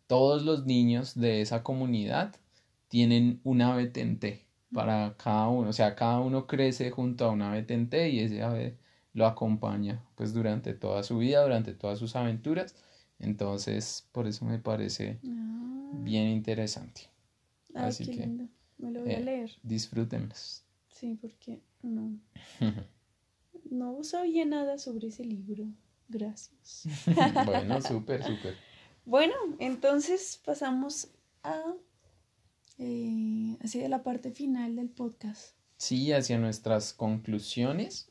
todos 0.06 0.44
los 0.44 0.66
niños 0.66 1.14
de 1.14 1.40
esa 1.40 1.62
comunidad 1.62 2.34
tienen 2.90 3.40
un 3.44 3.62
ave 3.62 3.86
tenté 3.86 4.46
para 4.74 5.16
cada 5.16 5.48
uno, 5.48 5.70
o 5.70 5.72
sea, 5.72 5.94
cada 5.94 6.20
uno 6.20 6.46
crece 6.46 6.90
junto 6.90 7.24
a 7.24 7.30
un 7.30 7.40
ave 7.42 7.62
tenté 7.62 8.10
y 8.10 8.20
ese 8.20 8.42
ave 8.42 8.76
lo 9.12 9.26
acompaña 9.26 10.04
pues 10.16 10.34
durante 10.34 10.74
toda 10.74 11.02
su 11.02 11.18
vida, 11.18 11.42
durante 11.42 11.72
todas 11.72 11.98
sus 11.98 12.14
aventuras. 12.16 12.74
Entonces, 13.18 14.08
por 14.12 14.26
eso 14.26 14.44
me 14.44 14.58
parece 14.58 15.18
ah. 15.24 15.90
bien 15.94 16.28
interesante. 16.28 17.02
Así 17.74 18.06
que 18.06 18.26
me 18.78 18.90
lo 18.90 19.00
voy 19.00 19.12
a 19.12 19.18
eh, 19.18 19.24
leer. 19.24 19.50
Disfrútenlos. 19.62 20.64
Sí, 20.88 21.16
porque 21.20 21.60
no. 21.82 22.18
no 23.70 24.02
sabía 24.02 24.44
nada 24.44 24.78
sobre 24.78 25.08
ese 25.08 25.24
libro. 25.24 25.64
Gracias. 26.08 26.88
bueno, 27.46 27.80
súper, 27.80 28.22
súper. 28.24 28.56
Bueno, 29.06 29.34
entonces 29.58 30.40
pasamos 30.44 31.08
a 31.42 31.74
eh, 32.82 33.58
hacia 33.62 33.86
la 33.90 34.02
parte 34.02 34.30
final 34.30 34.74
del 34.74 34.88
podcast. 34.88 35.54
Sí, 35.76 36.12
hacia 36.12 36.38
nuestras 36.38 36.94
conclusiones. 36.94 38.10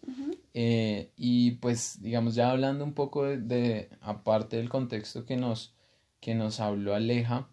Eh, 0.53 1.11
y 1.17 1.51
pues, 1.51 2.03
digamos, 2.03 2.35
ya 2.35 2.51
hablando 2.51 2.83
un 2.83 2.93
poco 2.93 3.23
de, 3.25 3.89
aparte 3.99 4.57
del 4.57 4.69
contexto 4.69 5.25
que 5.25 5.37
nos, 5.37 5.73
que 6.19 6.35
nos 6.35 6.59
habló 6.59 6.93
Aleja, 6.93 7.49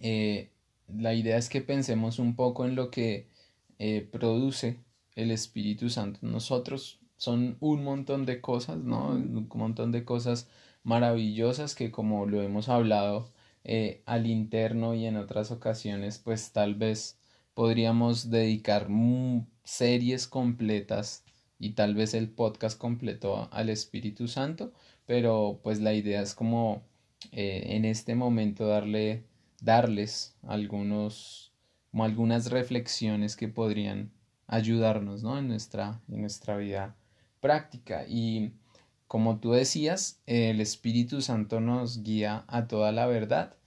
eh, 0.00 0.50
la 0.88 1.14
idea 1.14 1.36
es 1.36 1.48
que 1.48 1.60
pensemos 1.60 2.18
un 2.18 2.34
poco 2.34 2.64
en 2.64 2.74
lo 2.74 2.90
que 2.90 3.28
produce 4.10 4.80
el 5.14 5.30
Espíritu 5.30 5.88
Santo. 5.88 6.18
Nosotros 6.22 6.98
son 7.16 7.58
un 7.60 7.84
montón 7.84 8.26
de 8.26 8.40
cosas, 8.40 8.78
¿no? 8.78 9.10
Un 9.10 9.48
montón 9.54 9.92
de 9.92 10.04
cosas 10.04 10.48
maravillosas 10.82 11.76
que 11.76 11.92
como 11.92 12.26
lo 12.26 12.42
hemos 12.42 12.68
hablado 12.68 13.30
eh, 13.68 14.02
al 14.06 14.26
interno 14.26 14.94
y 14.94 15.06
en 15.06 15.16
otras 15.16 15.50
ocasiones 15.50 16.18
pues 16.18 16.52
tal 16.52 16.74
vez 16.74 17.18
podríamos 17.54 18.30
dedicar 18.30 18.88
series 19.64 20.26
completas 20.26 21.24
y 21.58 21.70
tal 21.70 21.94
vez 21.94 22.14
el 22.14 22.30
podcast 22.30 22.78
completo 22.78 23.48
al 23.52 23.68
Espíritu 23.68 24.26
Santo 24.28 24.72
pero 25.06 25.60
pues 25.62 25.80
la 25.80 25.94
idea 25.94 26.22
es 26.22 26.34
como 26.34 26.82
eh, 27.32 27.76
en 27.76 27.84
este 27.84 28.14
momento 28.14 28.66
darle, 28.66 29.24
darles 29.60 30.36
algunos, 30.42 31.52
como 31.90 32.04
algunas 32.04 32.50
reflexiones 32.50 33.36
que 33.36 33.48
podrían 33.48 34.12
ayudarnos 34.46 35.22
¿no? 35.22 35.38
en, 35.38 35.48
nuestra, 35.48 36.00
en 36.08 36.20
nuestra 36.20 36.56
vida 36.56 36.96
práctica. 37.40 38.04
Y 38.08 38.52
como 39.06 39.40
tú 39.40 39.52
decías, 39.52 40.20
el 40.26 40.60
Espíritu 40.60 41.20
Santo 41.20 41.60
nos 41.60 42.02
guía 42.02 42.44
a 42.46 42.66
toda 42.66 42.92
la 42.92 43.06
verdad 43.06 43.57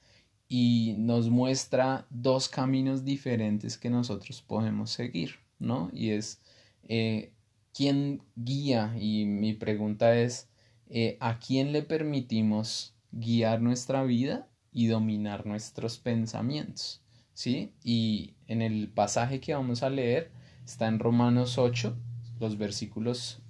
y 0.54 0.96
nos 0.98 1.30
muestra 1.30 2.06
dos 2.10 2.50
caminos 2.50 3.06
diferentes 3.06 3.78
que 3.78 3.90
nosotros 3.90 4.42
podemos 4.42 4.90
seguir, 4.90 5.36
¿no? 5.60 5.90
Y 5.94 6.10
es 6.10 6.42
eh, 6.90 7.32
quién 7.74 8.22
guía 8.36 8.94
y 9.00 9.24
mi 9.24 9.54
pregunta 9.54 10.14
es 10.14 10.50
eh, 10.90 11.16
a 11.22 11.40
quién 11.40 11.72
le 11.72 11.84
permitimos 11.84 12.94
guiar 13.14 13.62
nuestra 13.62 14.04
vida 14.04 14.50
y 14.74 14.88
dominar 14.88 15.46
nuestros 15.46 15.98
pensamientos, 16.00 17.02
¿sí? 17.34 17.72
Y 17.82 18.34
en 18.48 18.62
el 18.62 18.90
pasaje 18.90 19.40
que 19.40 19.54
vamos 19.54 19.84
a 19.84 19.90
leer 19.90 20.32
está 20.66 20.90
en 20.90 21.00
Romanos 21.00 21.58
8, 21.58 21.96
los 22.42 22.58
versículos 22.58 23.42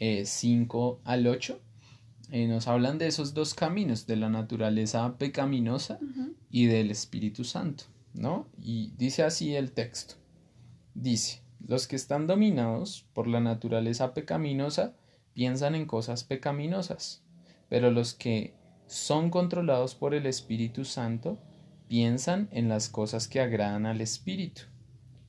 eh, 0.00 1.02
al 1.04 1.28
8 1.28 1.60
eh, 2.30 2.46
nos 2.46 2.68
hablan 2.68 2.98
de 2.98 3.06
esos 3.06 3.32
dos 3.34 3.54
caminos, 3.54 4.06
de 4.06 4.16
la 4.16 4.28
naturaleza 4.28 5.16
pecaminosa 5.16 5.98
y 6.50 6.66
del 6.66 6.90
Espíritu 6.90 7.44
Santo, 7.44 7.84
¿no? 8.14 8.46
Y 8.58 8.92
dice 8.98 9.22
así 9.22 9.54
el 9.54 9.72
texto. 9.72 10.14
Dice, 10.94 11.42
los 11.66 11.86
que 11.86 11.96
están 11.96 12.26
dominados 12.26 13.06
por 13.14 13.26
la 13.26 13.40
naturaleza 13.40 14.12
pecaminosa 14.14 14.94
piensan 15.32 15.74
en 15.74 15.86
cosas 15.86 16.24
pecaminosas, 16.24 17.22
pero 17.68 17.90
los 17.90 18.14
que 18.14 18.54
son 18.86 19.30
controlados 19.30 19.94
por 19.94 20.14
el 20.14 20.26
Espíritu 20.26 20.84
Santo 20.84 21.38
piensan 21.88 22.48
en 22.50 22.68
las 22.68 22.88
cosas 22.88 23.28
que 23.28 23.40
agradan 23.40 23.86
al 23.86 24.00
Espíritu. 24.00 24.62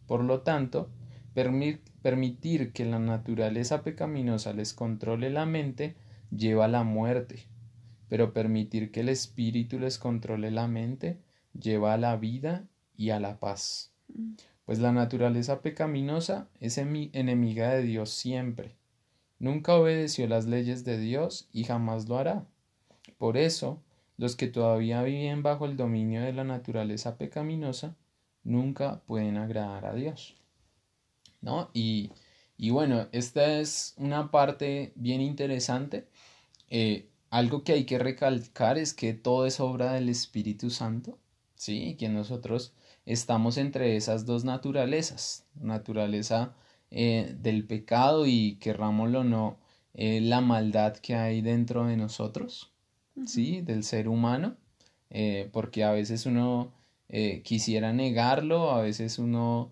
Por 0.08 0.24
lo 0.24 0.42
tanto, 0.42 0.90
permitir 2.02 2.74
que 2.74 2.86
la 2.86 3.00
naturaleza 3.00 3.84
pecaminosa 3.84 4.54
les 4.54 4.74
controle 4.74 5.30
la 5.30 5.46
mente 5.46 5.96
lleva 6.32 6.66
a 6.66 6.70
la 6.70 6.84
muerte, 6.84 7.48
pero 8.08 8.34
permitir 8.34 8.92
que 8.92 9.02
el 9.02 9.10
espíritu 9.10 9.80
les 9.80 9.98
controle 9.98 10.52
la 10.52 10.68
mente 10.68 11.20
lleva 11.54 11.94
a 11.94 11.98
la 11.98 12.16
vida 12.18 12.68
y 12.96 13.12
a 13.12 13.20
la 13.20 13.40
paz. 13.40 13.92
Pues 14.66 14.80
la 14.80 14.92
naturaleza 14.92 15.62
pecaminosa 15.62 16.48
es 16.60 16.78
enemiga 16.78 17.70
de 17.70 17.84
Dios 17.84 18.10
siempre. 18.12 18.76
Nunca 19.40 19.76
obedeció 19.76 20.28
las 20.28 20.46
leyes 20.46 20.84
de 20.84 21.00
Dios 21.00 21.48
y 21.52 21.64
jamás 21.64 22.08
lo 22.10 22.18
hará. 22.18 22.46
Por 23.18 23.38
eso, 23.38 23.82
los 24.18 24.36
que 24.36 24.48
todavía 24.48 25.02
viven 25.02 25.44
bajo 25.44 25.66
el 25.66 25.78
dominio 25.78 26.22
de 26.22 26.34
la 26.34 26.44
naturaleza 26.44 27.18
pecaminosa 27.18 27.96
nunca 28.44 29.02
pueden 29.06 29.38
agradar 29.38 29.86
a 29.86 29.94
Dios. 29.94 30.36
¿No? 31.42 31.70
Y, 31.74 32.12
y 32.58 32.72
bueno, 32.72 33.08
esta 33.14 33.60
es 33.60 33.96
una 33.98 34.30
parte 34.30 34.92
bien 34.96 35.22
interesante 35.22 36.09
eh, 36.70 37.10
algo 37.30 37.64
que 37.64 37.74
hay 37.74 37.86
que 37.86 38.00
recalcar 38.00 38.78
es 38.78 38.94
que 38.94 39.14
todo 39.14 39.46
es 39.46 39.60
obra 39.60 39.94
del 39.94 40.10
Espíritu 40.10 40.70
Santo, 40.70 41.20
¿sí? 41.56 41.96
Que 41.98 42.10
nosotros 42.10 42.74
estamos 43.06 43.58
entre 43.58 43.96
esas 43.96 44.26
dos 44.26 44.46
naturalezas, 44.46 45.46
naturaleza 45.56 46.56
eh, 46.92 47.36
del 47.40 47.66
pecado 47.68 48.26
y 48.26 48.58
querrámoslo 48.60 49.22
o 49.22 49.24
no, 49.24 49.60
eh, 49.94 50.22
la 50.22 50.42
maldad 50.42 50.98
que 50.98 51.16
hay 51.16 51.42
dentro 51.42 51.86
de 51.86 51.98
nosotros, 51.98 52.72
¿sí? 53.26 53.62
Del 53.62 53.84
ser 53.84 54.08
humano, 54.08 54.58
porque 55.52 55.84
a 55.84 55.92
veces 55.92 56.26
uno 56.26 56.74
quisiera 57.44 57.94
negarlo, 57.94 58.72
a 58.72 58.82
veces 58.82 59.18
uno 59.18 59.72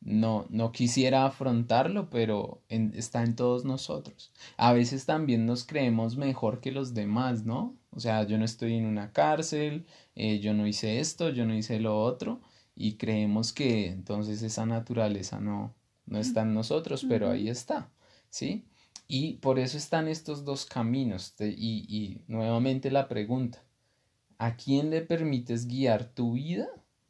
no, 0.00 0.46
no 0.50 0.72
quisiera 0.72 1.26
afrontarlo, 1.26 2.10
pero 2.10 2.62
está 2.68 3.22
en 3.22 3.34
todos 3.36 3.64
nosotros. 3.64 4.32
A 4.56 4.72
veces 4.72 5.06
también 5.06 5.46
nos 5.46 5.64
creemos 5.64 6.16
mejor 6.16 6.60
que 6.60 6.72
los 6.72 6.94
demás, 6.94 7.44
¿no? 7.44 7.74
O 7.90 8.00
sea, 8.00 8.24
yo 8.24 8.38
no 8.38 8.44
estoy 8.44 8.74
en 8.74 8.86
una 8.86 9.12
cárcel, 9.12 9.86
eh, 10.14 10.38
yo 10.40 10.54
no 10.54 10.66
hice 10.66 11.00
esto, 11.00 11.30
yo 11.30 11.46
no 11.46 11.54
hice 11.54 11.80
lo 11.80 12.00
otro, 12.02 12.40
y 12.74 12.94
creemos 12.94 13.52
que 13.52 13.88
entonces 13.88 14.42
esa 14.42 14.66
naturaleza 14.66 15.40
no, 15.40 15.74
no 16.06 16.18
está 16.18 16.42
en 16.42 16.54
nosotros, 16.54 17.04
pero 17.08 17.30
ahí 17.30 17.48
está, 17.48 17.90
¿sí? 18.30 18.64
Y 19.08 19.34
por 19.34 19.58
eso 19.58 19.76
están 19.78 20.08
estos 20.08 20.44
dos 20.44 20.66
caminos. 20.66 21.34
y, 21.40 21.86
y 21.88 22.22
nuevamente 22.28 22.90
la 22.90 23.08
pregunta, 23.08 23.62
¿a 24.38 24.56
quién 24.56 24.90
le 24.90 25.02
permites 25.02 25.66
guiar 25.66 26.04
tu 26.04 26.34
vida? 26.34 26.68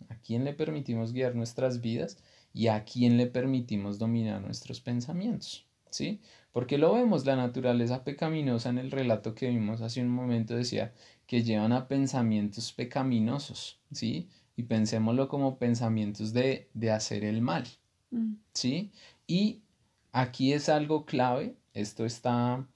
¿A 0.08 0.16
quién 0.16 0.44
le 0.44 0.52
permitimos 0.52 1.12
guiar 1.12 1.34
nuestras 1.34 1.80
vidas? 1.80 2.18
Y 2.56 2.68
a 2.68 2.84
quién 2.84 3.18
le 3.18 3.26
permitimos 3.26 3.98
dominar 3.98 4.40
nuestros 4.40 4.80
pensamientos. 4.80 5.66
¿Sí? 5.90 6.20
Porque 6.52 6.78
lo 6.78 6.94
vemos, 6.94 7.26
la 7.26 7.36
naturaleza 7.36 8.02
pecaminosa 8.02 8.70
en 8.70 8.78
el 8.78 8.90
relato 8.90 9.34
que 9.34 9.50
vimos 9.50 9.82
hace 9.82 10.00
un 10.00 10.08
momento 10.08 10.56
decía 10.56 10.94
que 11.26 11.42
llevan 11.42 11.72
a 11.72 11.86
pensamientos 11.86 12.72
pecaminosos, 12.72 13.78
¿sí? 13.92 14.28
Y 14.56 14.62
pensémoslo 14.62 15.28
como 15.28 15.58
pensamientos 15.58 16.32
de, 16.32 16.70
de 16.72 16.90
hacer 16.90 17.24
el 17.24 17.42
mal, 17.42 17.66
mm. 18.10 18.34
¿sí? 18.54 18.90
Y 19.26 19.60
aquí 20.12 20.54
es 20.54 20.70
algo 20.70 21.04
clave, 21.04 21.56
esto 21.74 22.06
está 22.06 22.66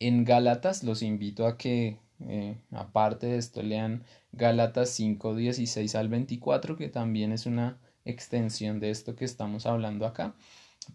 en 0.00 0.24
Gálatas, 0.24 0.82
los 0.82 1.02
invito 1.02 1.46
a 1.46 1.56
que 1.56 1.98
eh, 2.26 2.56
aparte 2.72 3.28
de 3.28 3.38
esto 3.38 3.62
lean 3.62 4.02
Gálatas 4.32 4.90
5, 4.90 5.36
16 5.36 5.94
al 5.94 6.08
24, 6.08 6.76
que 6.76 6.88
también 6.88 7.30
es 7.32 7.46
una 7.46 7.78
extensión 8.04 8.80
de 8.80 8.90
esto 8.90 9.16
que 9.16 9.24
estamos 9.24 9.66
hablando 9.66 10.06
acá. 10.06 10.34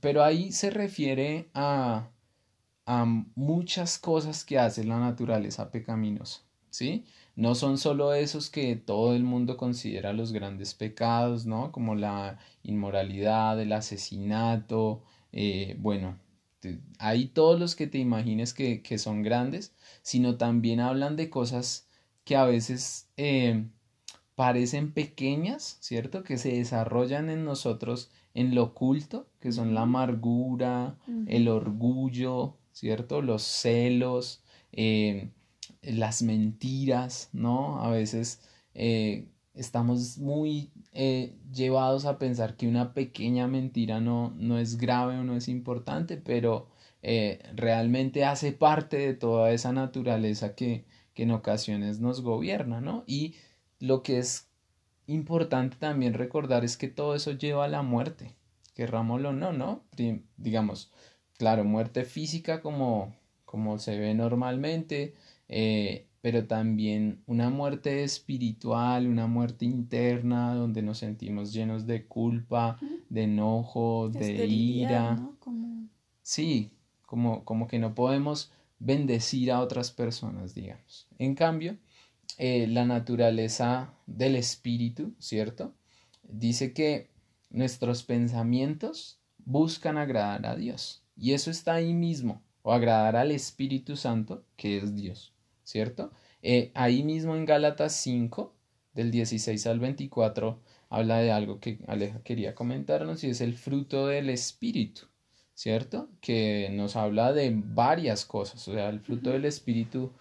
Pero 0.01 0.23
ahí 0.23 0.51
se 0.51 0.69
refiere 0.69 1.49
a, 1.53 2.09
a 2.85 3.05
muchas 3.35 3.97
cosas 3.97 4.43
que 4.43 4.59
hace 4.59 4.83
la 4.83 4.99
naturaleza 4.99 5.71
pecaminosa, 5.71 6.41
¿sí? 6.69 7.05
No 7.35 7.55
son 7.55 7.77
solo 7.77 8.13
esos 8.13 8.49
que 8.49 8.75
todo 8.75 9.15
el 9.15 9.23
mundo 9.23 9.57
considera 9.57 10.13
los 10.13 10.31
grandes 10.31 10.73
pecados, 10.73 11.45
¿no? 11.45 11.71
Como 11.71 11.95
la 11.95 12.39
inmoralidad, 12.63 13.59
el 13.61 13.73
asesinato, 13.73 15.03
eh, 15.31 15.75
bueno, 15.79 16.17
hay 16.99 17.27
todos 17.27 17.59
los 17.59 17.75
que 17.75 17.87
te 17.87 17.97
imagines 17.99 18.53
que, 18.53 18.81
que, 18.81 18.97
son 18.97 19.21
grandes, 19.21 19.73
sino 20.01 20.37
también 20.37 20.79
hablan 20.79 21.15
de 21.15 21.29
cosas 21.29 21.87
que 22.23 22.35
a 22.35 22.45
veces 22.45 23.09
eh, 23.17 23.65
parecen 24.35 24.91
pequeñas, 24.91 25.77
¿cierto? 25.79 26.23
Que 26.23 26.37
se 26.37 26.53
desarrollan 26.53 27.29
en 27.29 27.45
nosotros 27.45 28.11
en 28.33 28.53
lo 28.53 28.63
oculto, 28.63 29.27
que 29.39 29.53
son 29.53 29.73
la 29.73 29.81
amargura, 29.81 30.97
el 31.25 31.47
orgullo, 31.47 32.57
¿cierto? 32.73 33.21
Los 33.21 33.43
celos, 33.43 34.43
eh, 34.73 35.29
las 35.81 36.21
mentiras, 36.21 37.29
¿no? 37.31 37.81
A 37.81 37.89
veces 37.89 38.41
eh, 38.73 39.29
estamos 39.53 40.17
muy 40.17 40.69
eh, 40.91 41.37
llevados 41.53 42.05
a 42.05 42.19
pensar 42.19 42.57
que 42.57 42.67
una 42.67 42.93
pequeña 42.93 43.47
mentira 43.47 44.01
no, 44.01 44.33
no 44.37 44.59
es 44.59 44.77
grave 44.77 45.17
o 45.17 45.23
no 45.23 45.35
es 45.37 45.47
importante, 45.47 46.17
pero 46.17 46.67
realmente 47.55 48.25
hace 48.25 48.51
parte 48.51 48.97
de 48.97 49.13
toda 49.13 49.51
esa 49.51 49.71
naturaleza 49.71 50.55
que, 50.55 50.85
que 51.13 51.21
en 51.21 51.31
ocasiones 51.31 51.99
nos 51.99 52.21
gobierna, 52.21 52.81
¿no? 52.81 53.03
Y 53.05 53.35
lo 53.79 54.03
que 54.03 54.19
es 54.19 54.49
importante 55.07 55.77
también 55.77 56.13
recordar 56.13 56.65
es 56.65 56.77
que 56.77 56.87
todo 56.87 57.15
eso 57.15 57.31
lleva 57.31 57.65
a 57.65 57.69
la 57.69 57.81
muerte, 57.81 58.35
querrámoslo 58.73 59.29
o 59.29 59.33
no, 59.33 59.53
¿no? 59.53 59.83
Digamos, 60.37 60.91
claro, 61.37 61.63
muerte 61.63 62.05
física 62.05 62.61
como, 62.61 63.15
como 63.45 63.77
se 63.77 63.97
ve 63.99 64.13
normalmente, 64.13 65.13
eh, 65.47 66.07
pero 66.21 66.47
también 66.47 67.21
una 67.27 67.49
muerte 67.51 68.03
espiritual, 68.03 69.07
una 69.07 69.27
muerte 69.27 69.65
interna 69.65 70.55
donde 70.55 70.81
nos 70.81 70.97
sentimos 70.97 71.53
llenos 71.53 71.85
de 71.85 72.05
culpa, 72.07 72.79
de 73.09 73.23
enojo, 73.23 74.09
de, 74.09 74.47
ira. 74.47 75.29
Sí, 76.23 76.71
como, 77.05 77.45
como 77.45 77.67
que 77.67 77.77
no 77.77 77.93
podemos 77.93 78.51
bendecir 78.79 79.51
a 79.51 79.61
otras 79.61 79.91
personas, 79.91 80.55
digamos. 80.55 81.07
En 81.19 81.35
cambio, 81.35 81.77
eh, 82.37 82.67
la 82.67 82.85
naturaleza 82.85 83.93
del 84.05 84.35
espíritu, 84.35 85.13
¿cierto? 85.19 85.73
Dice 86.23 86.73
que 86.73 87.09
nuestros 87.49 88.03
pensamientos 88.03 89.19
buscan 89.45 89.97
agradar 89.97 90.45
a 90.45 90.55
Dios. 90.55 91.03
Y 91.15 91.33
eso 91.33 91.49
está 91.49 91.75
ahí 91.75 91.93
mismo, 91.93 92.41
o 92.61 92.73
agradar 92.73 93.15
al 93.15 93.31
Espíritu 93.31 93.95
Santo, 93.95 94.43
que 94.57 94.77
es 94.77 94.95
Dios, 94.95 95.33
¿cierto? 95.63 96.11
Eh, 96.41 96.71
ahí 96.73 97.03
mismo 97.03 97.35
en 97.35 97.45
Gálatas 97.45 97.93
5, 97.93 98.53
del 98.93 99.11
16 99.11 99.65
al 99.67 99.79
24, 99.79 100.59
habla 100.89 101.19
de 101.19 101.31
algo 101.31 101.59
que 101.59 101.79
Aleja 101.87 102.21
quería 102.23 102.55
comentarnos 102.55 103.23
y 103.23 103.29
es 103.29 103.41
el 103.41 103.53
fruto 103.53 104.07
del 104.07 104.29
Espíritu, 104.29 105.07
¿cierto? 105.53 106.09
Que 106.21 106.69
nos 106.71 106.95
habla 106.95 107.33
de 107.33 107.51
varias 107.53 108.25
cosas, 108.25 108.67
o 108.67 108.73
sea, 108.73 108.89
el 108.89 108.99
fruto 108.99 109.31
del 109.31 109.45
Espíritu 109.45 110.11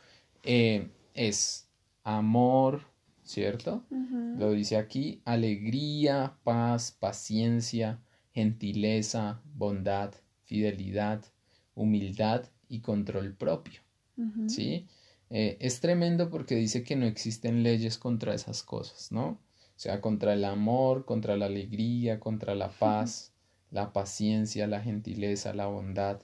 eh, 0.44 0.88
es 1.14 1.68
amor, 2.04 2.82
¿cierto? 3.24 3.84
Lo 4.38 4.52
dice 4.52 4.76
aquí, 4.76 5.22
alegría, 5.24 6.38
paz, 6.44 6.92
paciencia, 6.92 8.00
gentileza, 8.32 9.42
bondad, 9.54 10.14
fidelidad, 10.42 11.24
humildad 11.74 12.44
y 12.68 12.80
control 12.80 13.34
propio. 13.34 13.80
¿Sí? 14.46 14.86
Eh, 15.30 15.56
es 15.60 15.80
tremendo 15.80 16.30
porque 16.30 16.54
dice 16.54 16.84
que 16.84 16.94
no 16.94 17.06
existen 17.06 17.62
leyes 17.62 17.98
contra 17.98 18.34
esas 18.34 18.62
cosas, 18.62 19.10
¿no? 19.10 19.26
O 19.26 19.78
sea, 19.78 20.00
contra 20.00 20.34
el 20.34 20.44
amor, 20.44 21.04
contra 21.04 21.36
la 21.36 21.46
alegría, 21.46 22.20
contra 22.20 22.54
la 22.54 22.68
paz, 22.68 23.32
la 23.70 23.92
paciencia, 23.92 24.68
la 24.68 24.80
gentileza, 24.80 25.52
la 25.52 25.66
bondad, 25.66 26.20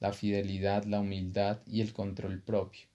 la 0.00 0.12
fidelidad, 0.12 0.84
la 0.84 1.00
humildad 1.00 1.60
y 1.66 1.82
el 1.82 1.92
control 1.92 2.40
propio. 2.40 2.86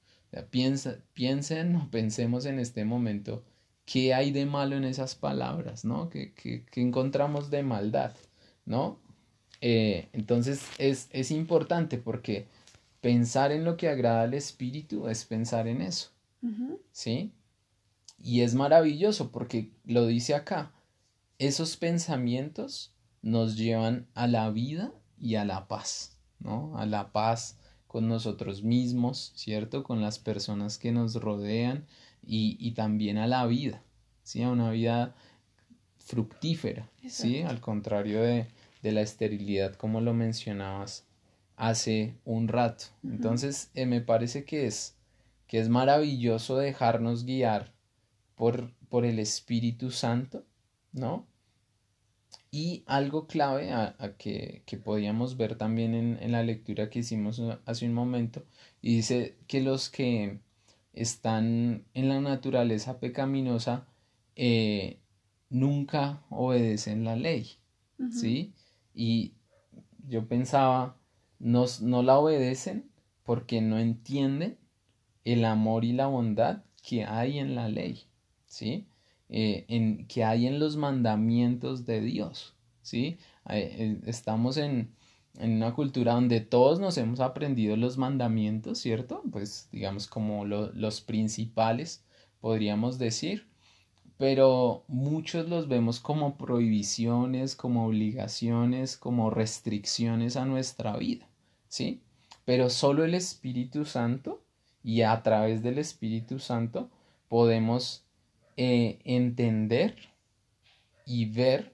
Piensa, 0.50 0.98
piensen 1.14 1.76
o 1.76 1.88
pensemos 1.92 2.46
en 2.46 2.60
este 2.60 2.86
momento 2.86 3.44
qué 3.86 4.14
hay 4.14 4.32
de 4.32 4.46
malo 4.46 4.76
en 4.76 4.84
esas 4.84 5.16
palabras, 5.16 5.84
¿no? 5.84 6.10
¿Qué, 6.10 6.66
encontramos 6.76 7.50
de 7.50 7.64
maldad, 7.64 8.16
¿no? 8.66 9.00
Eh, 9.62 10.10
entonces 10.14 10.62
es, 10.78 11.10
es 11.12 11.32
importante 11.32 11.98
porque 11.98 12.48
pensar 13.02 13.52
en 13.52 13.66
lo 13.66 13.78
que 13.78 13.90
agrada 13.90 14.24
al 14.24 14.34
espíritu 14.34 15.08
es 15.08 15.26
pensar 15.26 15.68
en 15.68 15.82
eso, 15.82 16.12
¿sí? 16.92 17.34
Y 18.22 18.42
es 18.42 18.54
maravilloso 18.54 19.32
porque 19.32 19.72
lo 19.86 20.06
dice 20.06 20.36
acá, 20.36 20.72
esos 21.40 21.78
pensamientos 21.78 22.94
nos 23.22 23.58
llevan 23.58 24.08
a 24.14 24.28
la 24.28 24.50
vida 24.50 24.92
y 25.18 25.36
a 25.36 25.46
la 25.46 25.68
paz, 25.68 26.18
¿no? 26.40 26.78
A 26.78 26.86
la 26.86 27.12
paz 27.12 27.58
con 27.90 28.08
nosotros 28.08 28.62
mismos, 28.62 29.34
¿cierto? 29.36 29.84
Con 29.84 30.00
las 30.00 30.20
personas 30.20 30.78
que 30.78 30.92
nos 30.92 31.16
rodean 31.16 31.88
y, 32.24 32.72
también 32.74 33.18
a 33.18 33.26
la 33.26 33.48
vida, 33.48 33.82
¿sí? 34.22 34.44
A 34.44 34.50
una 34.50 34.70
vida 34.70 35.16
fructífera, 35.98 36.88
¿sí? 37.08 37.42
Al 37.42 37.60
contrario 37.60 38.22
de, 38.22 38.46
de, 38.84 38.92
la 38.92 39.02
esterilidad 39.02 39.74
como 39.74 40.02
lo 40.02 40.14
mencionabas 40.14 41.08
hace 41.56 42.14
un 42.26 42.48
rato. 42.48 42.86
Entonces, 43.04 43.72
eh, 43.74 43.88
me 43.88 44.02
parece 44.02 44.46
que 44.46 44.68
es, 44.68 44.96
que 45.48 45.60
es 45.60 45.68
maravilloso 45.68 46.58
dejarnos 46.58 47.26
guiar 47.26 47.74
por, 48.36 48.72
por 48.90 49.04
el 49.04 49.18
Espíritu 49.18 49.90
Santo, 49.90 50.46
¿no? 50.92 51.26
Y 52.52 52.84
algo 52.88 53.28
clave 53.28 53.72
a, 53.72 53.96
que, 54.18 54.64
que, 54.66 54.78
podíamos 54.78 55.38
ver 55.38 55.56
también 55.56 55.94
en, 55.94 56.32
la 56.32 56.42
lectura 56.44 56.90
que 56.90 57.00
hicimos 57.00 57.40
hace 57.66 57.86
un 57.86 57.94
momento, 57.94 58.44
y 58.82 58.98
dice 58.98 59.38
que 59.48 59.62
los 59.62 59.90
que 59.90 60.40
están 60.94 61.86
en 61.94 62.10
la 62.10 62.20
naturaleza 62.22 63.00
pecaminosa 63.00 63.86
eh, 64.36 65.00
nunca 65.50 66.24
obedecen 66.30 67.04
la 67.04 67.16
ley, 67.16 67.58
¿sí? 68.12 68.54
Y 68.94 69.34
yo 70.08 70.28
pensaba, 70.28 70.98
nos, 71.40 71.82
no 71.82 72.04
la 72.04 72.18
obedecen 72.18 72.90
porque 73.24 73.62
no 73.62 73.78
entienden 73.78 74.58
el 75.24 75.46
amor 75.46 75.86
y 75.86 75.94
la 75.94 76.08
bondad 76.08 76.64
que 76.82 77.06
hay 77.06 77.40
en 77.40 77.56
la 77.56 77.70
ley, 77.70 78.06
¿sí? 78.48 78.89
Eh, 79.32 79.66
en, 79.68 80.08
que 80.08 80.24
hay 80.24 80.48
en 80.48 80.60
los 80.60 80.76
mandamientos 80.76 81.86
de 81.86 82.02
Dios, 82.02 82.56
¿sí? 82.82 83.20
Eh, 83.48 83.76
eh, 83.78 84.02
estamos 84.08 84.58
en, 84.58 84.90
en, 85.38 85.58
una 85.58 85.76
cultura 85.76 86.14
donde 86.14 86.42
todos 86.42 86.80
nos 86.80 86.98
hemos 86.98 87.20
aprendido 87.20 87.78
los 87.78 88.00
mandamientos, 88.00 88.80
¿cierto? 88.80 89.22
Pues 89.32 89.70
digamos 89.72 90.08
como 90.08 90.46
los 90.46 91.02
principales, 91.02 92.04
podríamos 92.42 92.98
decir, 92.98 93.46
pero 94.18 94.84
muchos 94.88 95.48
los 95.48 95.68
vemos 95.68 96.00
como 96.00 96.36
prohibiciones, 96.36 97.56
como 97.56 97.86
obligaciones, 97.86 98.98
como 98.98 99.30
restricciones 99.30 100.38
a 100.38 100.46
nuestra 100.46 100.98
vida, 100.98 101.28
¿sí? 101.68 102.02
Pero 102.46 102.72
solo 102.72 103.06
el 103.06 103.14
Espíritu 103.14 103.86
Santo 103.86 104.42
y 104.84 105.04
a 105.04 105.22
través 105.22 105.62
del 105.62 105.78
Espíritu 105.78 106.40
Santo 106.40 106.90
podemos 107.28 108.04
eh, 108.62 109.00
entender 109.06 109.96
y 111.06 111.28
ver 111.28 111.74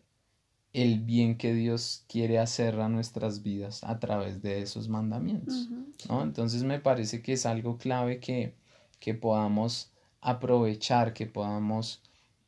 el 0.71 0.99
bien 0.99 1.35
que 1.35 1.51
Dios 1.55 2.05
quiere 2.07 2.37
hacer 2.37 2.79
a 2.79 2.89
nuestras 2.89 3.41
vidas 3.41 3.83
a 3.83 3.99
través 3.99 4.43
de 4.43 4.61
esos 4.61 4.87
mandamientos. 4.87 5.67
¿no? 6.07 6.21
Entonces 6.21 6.61
me 6.61 6.79
parece 6.79 7.23
que 7.23 7.33
es 7.33 7.47
algo 7.47 7.79
clave 7.79 8.19
que, 8.19 8.53
que 8.99 9.15
podamos 9.15 9.93
aprovechar, 10.21 11.13
que 11.13 11.25
podamos 11.25 12.03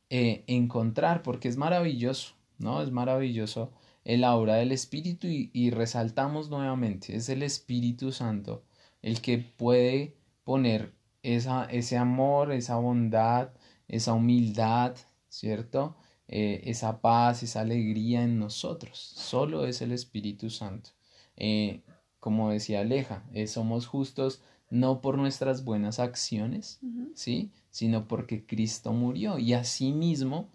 eh, 0.08 0.44
encontrar, 0.46 1.24
porque 1.24 1.48
es 1.48 1.56
maravilloso, 1.56 2.34
¿no? 2.58 2.80
Es 2.80 2.92
maravilloso 2.92 3.72
el 4.04 4.22
obra 4.22 4.54
del 4.54 4.70
Espíritu 4.70 5.26
y, 5.26 5.50
y 5.52 5.70
resaltamos 5.70 6.48
nuevamente, 6.48 7.16
es 7.16 7.28
el 7.28 7.42
Espíritu 7.42 8.12
Santo 8.12 8.62
el 9.02 9.20
que 9.20 9.38
puede 9.38 10.14
poner 10.44 10.94
esa, 11.24 11.64
ese 11.64 11.96
amor, 11.96 12.52
esa 12.52 12.76
bondad, 12.76 13.50
esa 13.88 14.12
humildad, 14.12 14.94
¿cierto? 15.28 15.96
Eh, 16.28 16.62
esa 16.64 17.00
paz, 17.00 17.42
esa 17.42 17.62
alegría 17.62 18.22
en 18.22 18.38
nosotros. 18.38 18.98
Solo 18.98 19.66
es 19.66 19.80
el 19.80 19.92
Espíritu 19.92 20.50
Santo. 20.50 20.90
Eh, 21.36 21.80
como 22.20 22.50
decía 22.50 22.80
Aleja, 22.80 23.24
eh, 23.32 23.46
somos 23.46 23.86
justos 23.86 24.42
no 24.70 25.00
por 25.00 25.16
nuestras 25.16 25.64
buenas 25.64 25.98
acciones, 25.98 26.80
¿sí? 27.14 27.50
Sino 27.70 28.06
porque 28.06 28.44
Cristo 28.44 28.92
murió 28.92 29.38
y 29.38 29.54
asimismo 29.54 30.50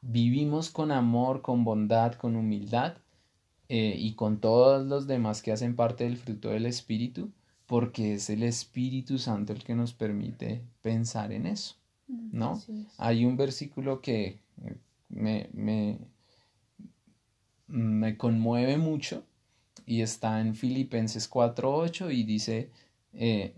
vivimos 0.00 0.70
con 0.70 0.90
amor, 0.90 1.42
con 1.42 1.62
bondad, 1.62 2.14
con 2.14 2.34
humildad 2.34 2.94
y 3.68 4.14
con 4.14 4.40
todos 4.40 4.84
los 4.84 5.06
demás 5.06 5.40
que 5.40 5.52
hacen 5.52 5.76
parte 5.76 6.02
del 6.02 6.16
fruto 6.16 6.48
del 6.48 6.66
Espíritu, 6.66 7.30
porque 7.72 8.16
es 8.16 8.28
el 8.28 8.42
Espíritu 8.42 9.16
Santo 9.16 9.54
el 9.54 9.64
que 9.64 9.74
nos 9.74 9.94
permite 9.94 10.60
pensar 10.82 11.32
en 11.32 11.46
eso, 11.46 11.76
mm, 12.06 12.28
¿no? 12.30 12.62
Hay 12.98 13.24
un 13.24 13.38
versículo 13.38 14.02
que 14.02 14.40
eh, 14.62 14.76
me, 15.08 15.48
me, 15.54 15.96
me 17.68 18.18
conmueve 18.18 18.76
mucho 18.76 19.24
y 19.86 20.02
está 20.02 20.42
en 20.42 20.54
Filipenses 20.54 21.30
4.8 21.30 22.12
y 22.12 22.24
dice, 22.24 22.68
eh, 23.14 23.54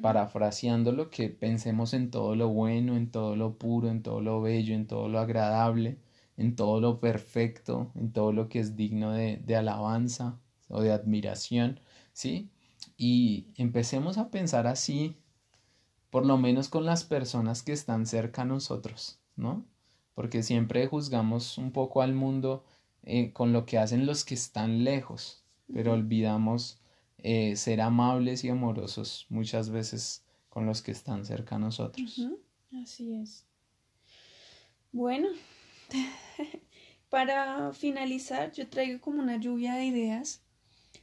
parafraseándolo, 0.00 1.10
que 1.10 1.28
pensemos 1.28 1.92
en 1.92 2.12
todo 2.12 2.36
lo 2.36 2.50
bueno, 2.50 2.96
en 2.96 3.10
todo 3.10 3.34
lo 3.34 3.58
puro, 3.58 3.88
en 3.88 4.04
todo 4.04 4.20
lo 4.20 4.40
bello, 4.40 4.76
en 4.76 4.86
todo 4.86 5.08
lo 5.08 5.18
agradable, 5.18 5.98
en 6.36 6.54
todo 6.54 6.80
lo 6.80 7.00
perfecto, 7.00 7.90
en 7.96 8.12
todo 8.12 8.30
lo 8.32 8.48
que 8.48 8.60
es 8.60 8.76
digno 8.76 9.10
de, 9.10 9.38
de 9.38 9.56
alabanza 9.56 10.38
o 10.68 10.82
de 10.82 10.92
admiración, 10.92 11.80
¿sí? 12.12 12.48
Y 12.96 13.46
empecemos 13.56 14.18
a 14.18 14.30
pensar 14.30 14.66
así, 14.66 15.16
por 16.10 16.26
lo 16.26 16.36
menos 16.38 16.68
con 16.68 16.84
las 16.84 17.04
personas 17.04 17.62
que 17.62 17.72
están 17.72 18.06
cerca 18.06 18.42
a 18.42 18.46
nosotros, 18.46 19.18
¿no? 19.36 19.64
Porque 20.14 20.42
siempre 20.42 20.86
juzgamos 20.86 21.56
un 21.58 21.72
poco 21.72 22.02
al 22.02 22.14
mundo 22.14 22.64
eh, 23.04 23.32
con 23.32 23.52
lo 23.52 23.64
que 23.64 23.78
hacen 23.78 24.06
los 24.06 24.24
que 24.24 24.34
están 24.34 24.84
lejos, 24.84 25.44
pero 25.72 25.92
olvidamos 25.92 26.80
eh, 27.18 27.56
ser 27.56 27.80
amables 27.80 28.44
y 28.44 28.48
amorosos 28.48 29.26
muchas 29.28 29.70
veces 29.70 30.24
con 30.48 30.66
los 30.66 30.82
que 30.82 30.90
están 30.90 31.24
cerca 31.24 31.56
a 31.56 31.58
nosotros. 31.58 32.20
Así 32.82 33.14
es. 33.14 33.46
Bueno, 34.92 35.28
para 37.08 37.72
finalizar, 37.72 38.52
yo 38.52 38.68
traigo 38.68 39.00
como 39.00 39.22
una 39.22 39.38
lluvia 39.38 39.74
de 39.74 39.86
ideas 39.86 40.42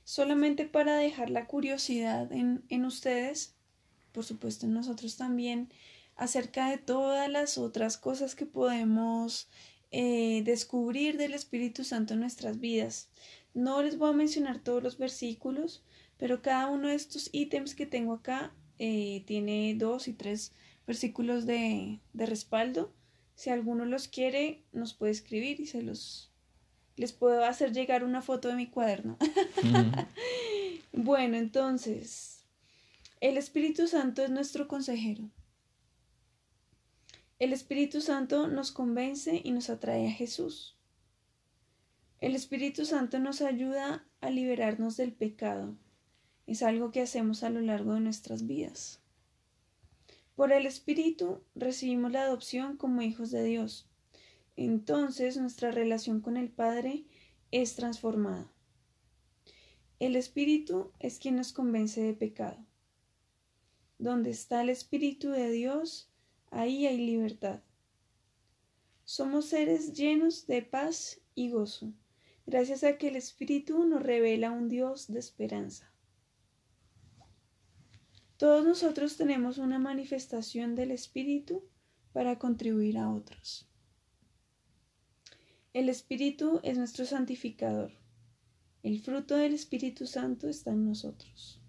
solamente 0.04 0.66
para 0.66 0.96
dejar 0.96 1.30
la 1.30 1.48
curiosidad 1.48 2.32
en, 2.32 2.64
en 2.70 2.86
ustedes, 2.86 3.56
por 4.12 4.24
supuesto 4.24 4.66
en 4.66 4.74
nosotros 4.74 5.18
también, 5.18 5.70
acerca 6.16 6.70
de 6.70 6.78
todas 6.78 7.30
las 7.30 7.58
otras 7.58 7.98
cosas 7.98 8.36
que 8.36 8.46
podemos 8.46 9.50
eh, 9.92 10.42
descubrir 10.44 11.18
del 11.18 11.34
Espíritu 11.34 11.84
Santo 11.84 12.14
en 12.14 12.20
nuestras 12.20 12.60
vidas. 12.60 13.10
No 13.54 13.82
les 13.82 13.98
voy 13.98 14.10
a 14.10 14.14
mencionar 14.14 14.60
todos 14.60 14.84
los 14.84 14.98
versículos, 14.98 15.84
pero 16.18 16.42
cada 16.42 16.68
uno 16.68 16.90
de 16.90 16.96
estos 16.96 17.30
ítems 17.32 17.76
que 17.76 17.86
tengo 17.86 18.14
acá 18.14 18.54
eh, 18.80 19.24
tiene 19.26 19.76
dos 19.78 20.08
y 20.08 20.14
tres 20.14 20.52
versículos 20.86 21.46
de, 21.46 22.00
de 22.14 22.26
respaldo. 22.26 22.94
Si 23.36 23.50
alguno 23.50 23.86
los 23.86 24.08
quiere, 24.08 24.64
nos 24.72 24.94
puede 24.94 25.12
escribir 25.12 25.60
y 25.60 25.68
se 25.68 25.82
los 25.84 26.32
les 26.98 27.14
puedo 27.14 27.46
hacer 27.46 27.72
llegar 27.72 28.04
una 28.04 28.22
foto 28.22 28.50
de 28.50 28.56
mi 28.56 28.68
cuaderno. 28.68 29.18
bueno, 30.92 31.38
entonces, 31.38 32.44
el 33.22 33.38
Espíritu 33.38 33.88
Santo 33.88 34.24
es 34.24 34.30
nuestro 34.30 34.68
consejero. 34.68 35.30
El 37.40 37.54
Espíritu 37.54 38.02
Santo 38.02 38.48
nos 38.48 38.72
convence 38.72 39.42
y 39.44 39.52
nos 39.52 39.70
atrae 39.70 40.08
a 40.08 40.12
Jesús. 40.12 40.76
El 42.20 42.34
Espíritu 42.34 42.84
Santo 42.84 43.20
nos 43.20 43.42
ayuda 43.42 44.04
a 44.22 44.32
liberarnos 44.32 44.98
del 44.98 45.14
pecado. 45.14 45.76
Es 46.48 46.64
algo 46.64 46.90
que 46.92 47.02
hacemos 47.02 47.44
a 47.44 47.52
lo 47.52 47.62
largo 47.62 47.94
de 47.94 48.00
nuestras 48.00 48.48
vidas. 48.48 49.02
Por 50.36 50.52
el 50.52 50.66
Espíritu 50.66 51.42
recibimos 51.54 52.12
la 52.12 52.24
adopción 52.24 52.78
como 52.78 53.04
hijos 53.04 53.30
de 53.30 53.44
Dios. 53.44 53.87
Entonces 54.58 55.38
nuestra 55.38 55.70
relación 55.70 56.20
con 56.20 56.36
el 56.36 56.50
Padre 56.50 57.06
es 57.52 57.76
transformada. 57.76 58.52
El 60.00 60.16
Espíritu 60.16 60.92
es 61.00 61.20
quien 61.20 61.36
nos 61.36 61.54
convence 61.54 62.02
de 62.02 62.16
pecado. 62.16 62.58
Donde 64.00 64.32
está 64.32 64.64
el 64.64 64.70
Espíritu 64.70 65.30
de 65.30 65.52
Dios, 65.52 66.12
ahí 66.50 66.88
hay 66.88 66.98
libertad. 66.98 67.62
Somos 69.06 69.46
seres 69.46 69.94
llenos 69.94 70.48
de 70.48 70.64
paz 70.64 71.22
y 71.36 71.52
gozo, 71.52 71.94
gracias 72.48 72.84
a 72.84 72.98
que 72.98 73.10
el 73.10 73.16
Espíritu 73.16 73.86
nos 73.86 74.02
revela 74.02 74.50
un 74.52 74.70
Dios 74.70 75.08
de 75.08 75.20
esperanza. 75.20 75.94
Todos 78.38 78.66
nosotros 78.66 79.18
tenemos 79.18 79.60
una 79.60 79.78
manifestación 79.78 80.74
del 80.74 80.92
Espíritu 80.92 81.64
para 82.12 82.40
contribuir 82.40 82.98
a 82.98 83.12
otros. 83.12 83.68
El 85.78 85.90
Espíritu 85.90 86.60
es 86.64 86.76
nuestro 86.76 87.06
santificador. 87.06 87.92
El 88.82 89.00
fruto 89.00 89.36
del 89.36 89.54
Espíritu 89.54 90.08
Santo 90.08 90.50
está 90.50 90.72
en 90.72 90.86
nosotros. 90.86 91.62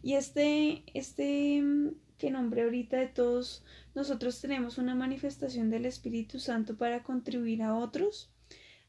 Y 0.00 0.12
este, 0.12 0.84
este 0.94 1.60
mm, 1.60 1.96
que 2.18 2.30
nombré 2.30 2.62
ahorita 2.62 2.98
de 2.98 3.08
todos, 3.08 3.64
nosotros 3.96 4.40
tenemos 4.40 4.78
una 4.78 4.94
manifestación 4.94 5.70
del 5.70 5.86
Espíritu 5.86 6.38
Santo 6.38 6.76
para 6.76 7.02
contribuir 7.02 7.64
a 7.64 7.74
otros. 7.74 8.30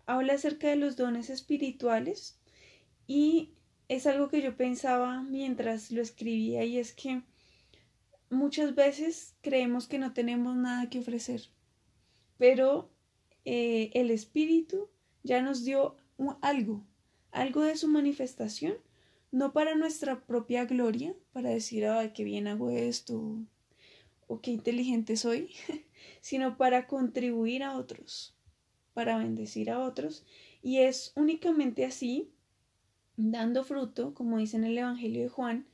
Habla 0.06 0.34
acerca 0.34 0.68
de 0.70 0.76
los 0.76 0.98
dones 0.98 1.32
espirituales 1.32 2.38
y 3.08 3.56
es 3.88 4.06
algo 4.06 4.30
que 4.30 4.44
yo 4.44 4.56
pensaba 4.56 5.24
mientras 5.24 5.90
lo 5.90 6.00
escribía 6.04 6.64
y 6.64 6.78
es 6.78 6.94
que 6.94 7.24
muchas 8.30 8.76
veces 8.76 9.34
creemos 9.42 9.88
que 9.88 9.98
no 9.98 10.14
tenemos 10.14 10.56
nada 10.56 10.92
que 10.92 11.00
ofrecer, 11.00 11.42
pero 12.38 12.92
eh, 13.50 13.92
el 13.94 14.12
Espíritu 14.12 14.90
ya 15.24 15.42
nos 15.42 15.64
dio 15.64 15.96
algo, 16.42 16.86
algo 17.32 17.62
de 17.62 17.78
su 17.78 17.88
manifestación, 17.88 18.74
no 19.32 19.54
para 19.54 19.74
nuestra 19.74 20.20
propia 20.26 20.66
gloria, 20.66 21.16
para 21.32 21.52
decir, 21.52 21.86
ay, 21.86 22.12
qué 22.14 22.26
bien 22.26 22.48
hago 22.48 22.72
esto, 22.72 23.38
o 24.28 24.42
qué 24.42 24.52
inteligente 24.52 25.16
soy, 25.16 25.56
sino 26.20 26.58
para 26.58 26.88
contribuir 26.88 27.64
a 27.64 27.78
otros, 27.78 28.36
para 28.94 29.18
bendecir 29.18 29.72
a 29.72 29.80
otros, 29.80 30.26
y 30.62 30.80
es 30.80 31.14
únicamente 31.16 31.86
así 31.86 32.30
dando 33.16 33.64
fruto, 33.64 34.14
como 34.14 34.40
dice 34.40 34.58
en 34.58 34.66
el 34.66 34.78
Evangelio 34.78 35.22
de 35.22 35.30
Juan, 35.30 35.66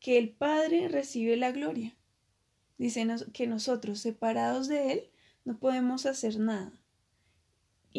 que 0.00 0.18
el 0.18 0.28
Padre 0.28 0.88
recibe 0.88 1.38
la 1.38 1.50
gloria. 1.50 1.96
Dice 2.76 3.06
que 3.32 3.46
nosotros, 3.46 4.00
separados 4.00 4.68
de 4.68 4.92
Él, 4.92 5.10
no 5.46 5.58
podemos 5.58 6.04
hacer 6.04 6.38
nada. 6.38 6.78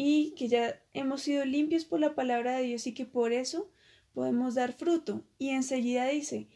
Y 0.00 0.32
que 0.36 0.46
ya 0.46 0.80
hemos 0.92 1.22
sido 1.22 1.44
limpios 1.44 1.84
por 1.84 1.98
la 1.98 2.14
palabra 2.14 2.56
de 2.56 2.62
Dios 2.62 2.86
y 2.86 2.94
que 2.94 3.04
por 3.04 3.32
eso 3.32 3.68
podemos 4.14 4.54
dar 4.54 4.72
fruto. 4.72 5.24
Y 5.38 5.48
enseguida 5.48 6.06
dice, 6.06 6.46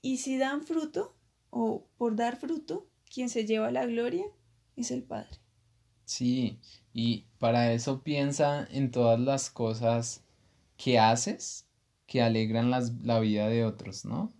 y 0.00 0.18
si 0.18 0.38
dan 0.38 0.62
fruto, 0.62 1.16
o 1.50 1.88
por 1.96 2.14
dar 2.14 2.36
fruto, 2.36 2.86
quien 3.12 3.28
se 3.28 3.46
lleva 3.46 3.72
la 3.72 3.84
gloria 3.84 4.24
es 4.76 4.92
el 4.92 5.02
Padre. 5.02 5.40
Sí, 6.04 6.60
y 6.92 7.24
para 7.38 7.72
eso 7.72 8.04
piensa 8.04 8.64
en 8.70 8.92
todas 8.92 9.18
las 9.18 9.50
cosas 9.50 10.22
que 10.76 11.00
haces 11.00 11.66
que 12.06 12.22
alegran 12.22 12.70
la 12.70 13.18
vida 13.18 13.48
de 13.48 13.64
otros, 13.64 14.04
¿no? 14.04 14.32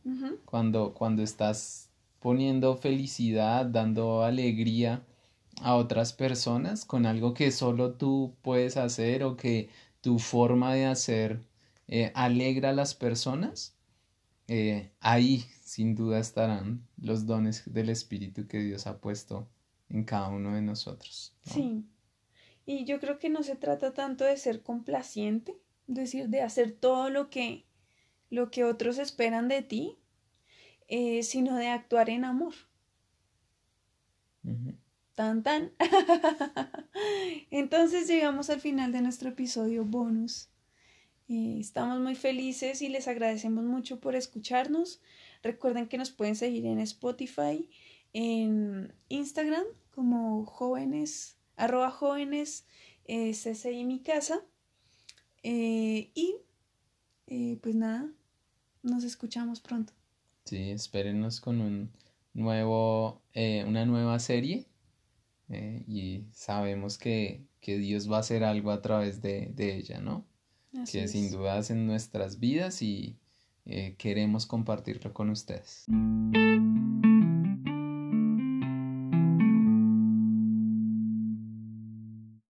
cuando, 0.44 0.94
cuando 0.94 1.22
estás 1.22 1.90
poniendo 2.20 2.76
felicidad, 2.76 3.66
dando 3.66 4.22
alegría 4.22 5.04
a 5.62 5.76
otras 5.76 6.12
personas 6.12 6.84
con 6.84 7.06
algo 7.06 7.34
que 7.34 7.50
solo 7.50 7.94
tú 7.94 8.34
puedes 8.42 8.76
hacer 8.76 9.24
o 9.24 9.36
que 9.36 9.70
tu 10.00 10.18
forma 10.18 10.74
de 10.74 10.86
hacer 10.86 11.40
eh, 11.88 12.12
alegra 12.14 12.70
a 12.70 12.74
las 12.74 12.94
personas, 12.94 13.76
eh, 14.48 14.90
ahí 15.00 15.44
sin 15.62 15.94
duda 15.94 16.18
estarán 16.18 16.86
los 16.96 17.26
dones 17.26 17.62
del 17.72 17.88
Espíritu 17.88 18.46
que 18.46 18.58
Dios 18.58 18.86
ha 18.86 19.00
puesto 19.00 19.48
en 19.88 20.04
cada 20.04 20.28
uno 20.28 20.54
de 20.54 20.62
nosotros. 20.62 21.34
Sí. 21.42 21.84
Y 22.66 22.84
yo 22.84 23.00
creo 23.00 23.18
que 23.18 23.28
no 23.30 23.42
se 23.42 23.56
trata 23.56 23.92
tanto 23.92 24.24
de 24.24 24.36
ser 24.36 24.62
complaciente, 24.62 25.54
decir, 25.86 26.28
de 26.28 26.42
hacer 26.42 26.72
todo 26.72 27.10
lo 27.10 27.28
que, 27.28 27.64
lo 28.30 28.50
que 28.50 28.64
otros 28.64 28.98
esperan 28.98 29.48
de 29.48 29.62
ti, 29.62 29.98
eh, 30.88 31.22
sino 31.22 31.56
de 31.56 31.68
actuar 31.68 32.10
en 32.10 32.24
amor. 32.24 32.54
Tan 35.14 35.44
tan. 35.44 35.70
Entonces 37.50 38.08
llegamos 38.08 38.50
al 38.50 38.60
final 38.60 38.90
de 38.90 39.00
nuestro 39.00 39.28
episodio 39.28 39.84
bonus. 39.84 40.48
Eh, 41.28 41.58
estamos 41.60 42.00
muy 42.00 42.16
felices 42.16 42.82
y 42.82 42.88
les 42.88 43.06
agradecemos 43.06 43.64
mucho 43.64 44.00
por 44.00 44.16
escucharnos. 44.16 45.00
Recuerden 45.42 45.86
que 45.86 45.98
nos 45.98 46.10
pueden 46.10 46.34
seguir 46.34 46.66
en 46.66 46.80
Spotify, 46.80 47.70
en 48.12 48.92
Instagram 49.08 49.64
como 49.94 50.44
jóvenes, 50.46 51.36
arroba 51.56 51.90
jóvenes, 51.90 52.66
eh, 53.04 53.30
CCI 53.32 53.84
mi 53.84 54.00
casa. 54.00 54.40
Eh, 55.44 56.10
y 56.14 56.36
eh, 57.28 57.58
pues 57.62 57.76
nada, 57.76 58.10
nos 58.82 59.04
escuchamos 59.04 59.60
pronto. 59.60 59.92
Sí, 60.44 60.70
espérenos 60.70 61.40
con 61.40 61.60
un 61.60 61.90
nuevo, 62.32 63.22
una 63.34 63.86
nueva 63.86 64.18
serie 64.18 64.66
y 65.48 66.24
sabemos 66.32 66.98
que, 66.98 67.42
Dios 67.62 68.10
va 68.10 68.18
a 68.18 68.20
hacer 68.20 68.44
algo 68.44 68.70
a 68.70 68.82
través 68.82 69.22
de, 69.22 69.54
ella, 69.56 70.00
¿no? 70.00 70.24
que 70.90 71.08
sin 71.08 71.30
duda 71.30 71.60
en 71.68 71.86
nuestras 71.86 72.40
vidas 72.40 72.82
y 72.82 73.16
queremos 73.96 74.46
compartirlo 74.46 75.12
con 75.12 75.30
ustedes. 75.30 75.86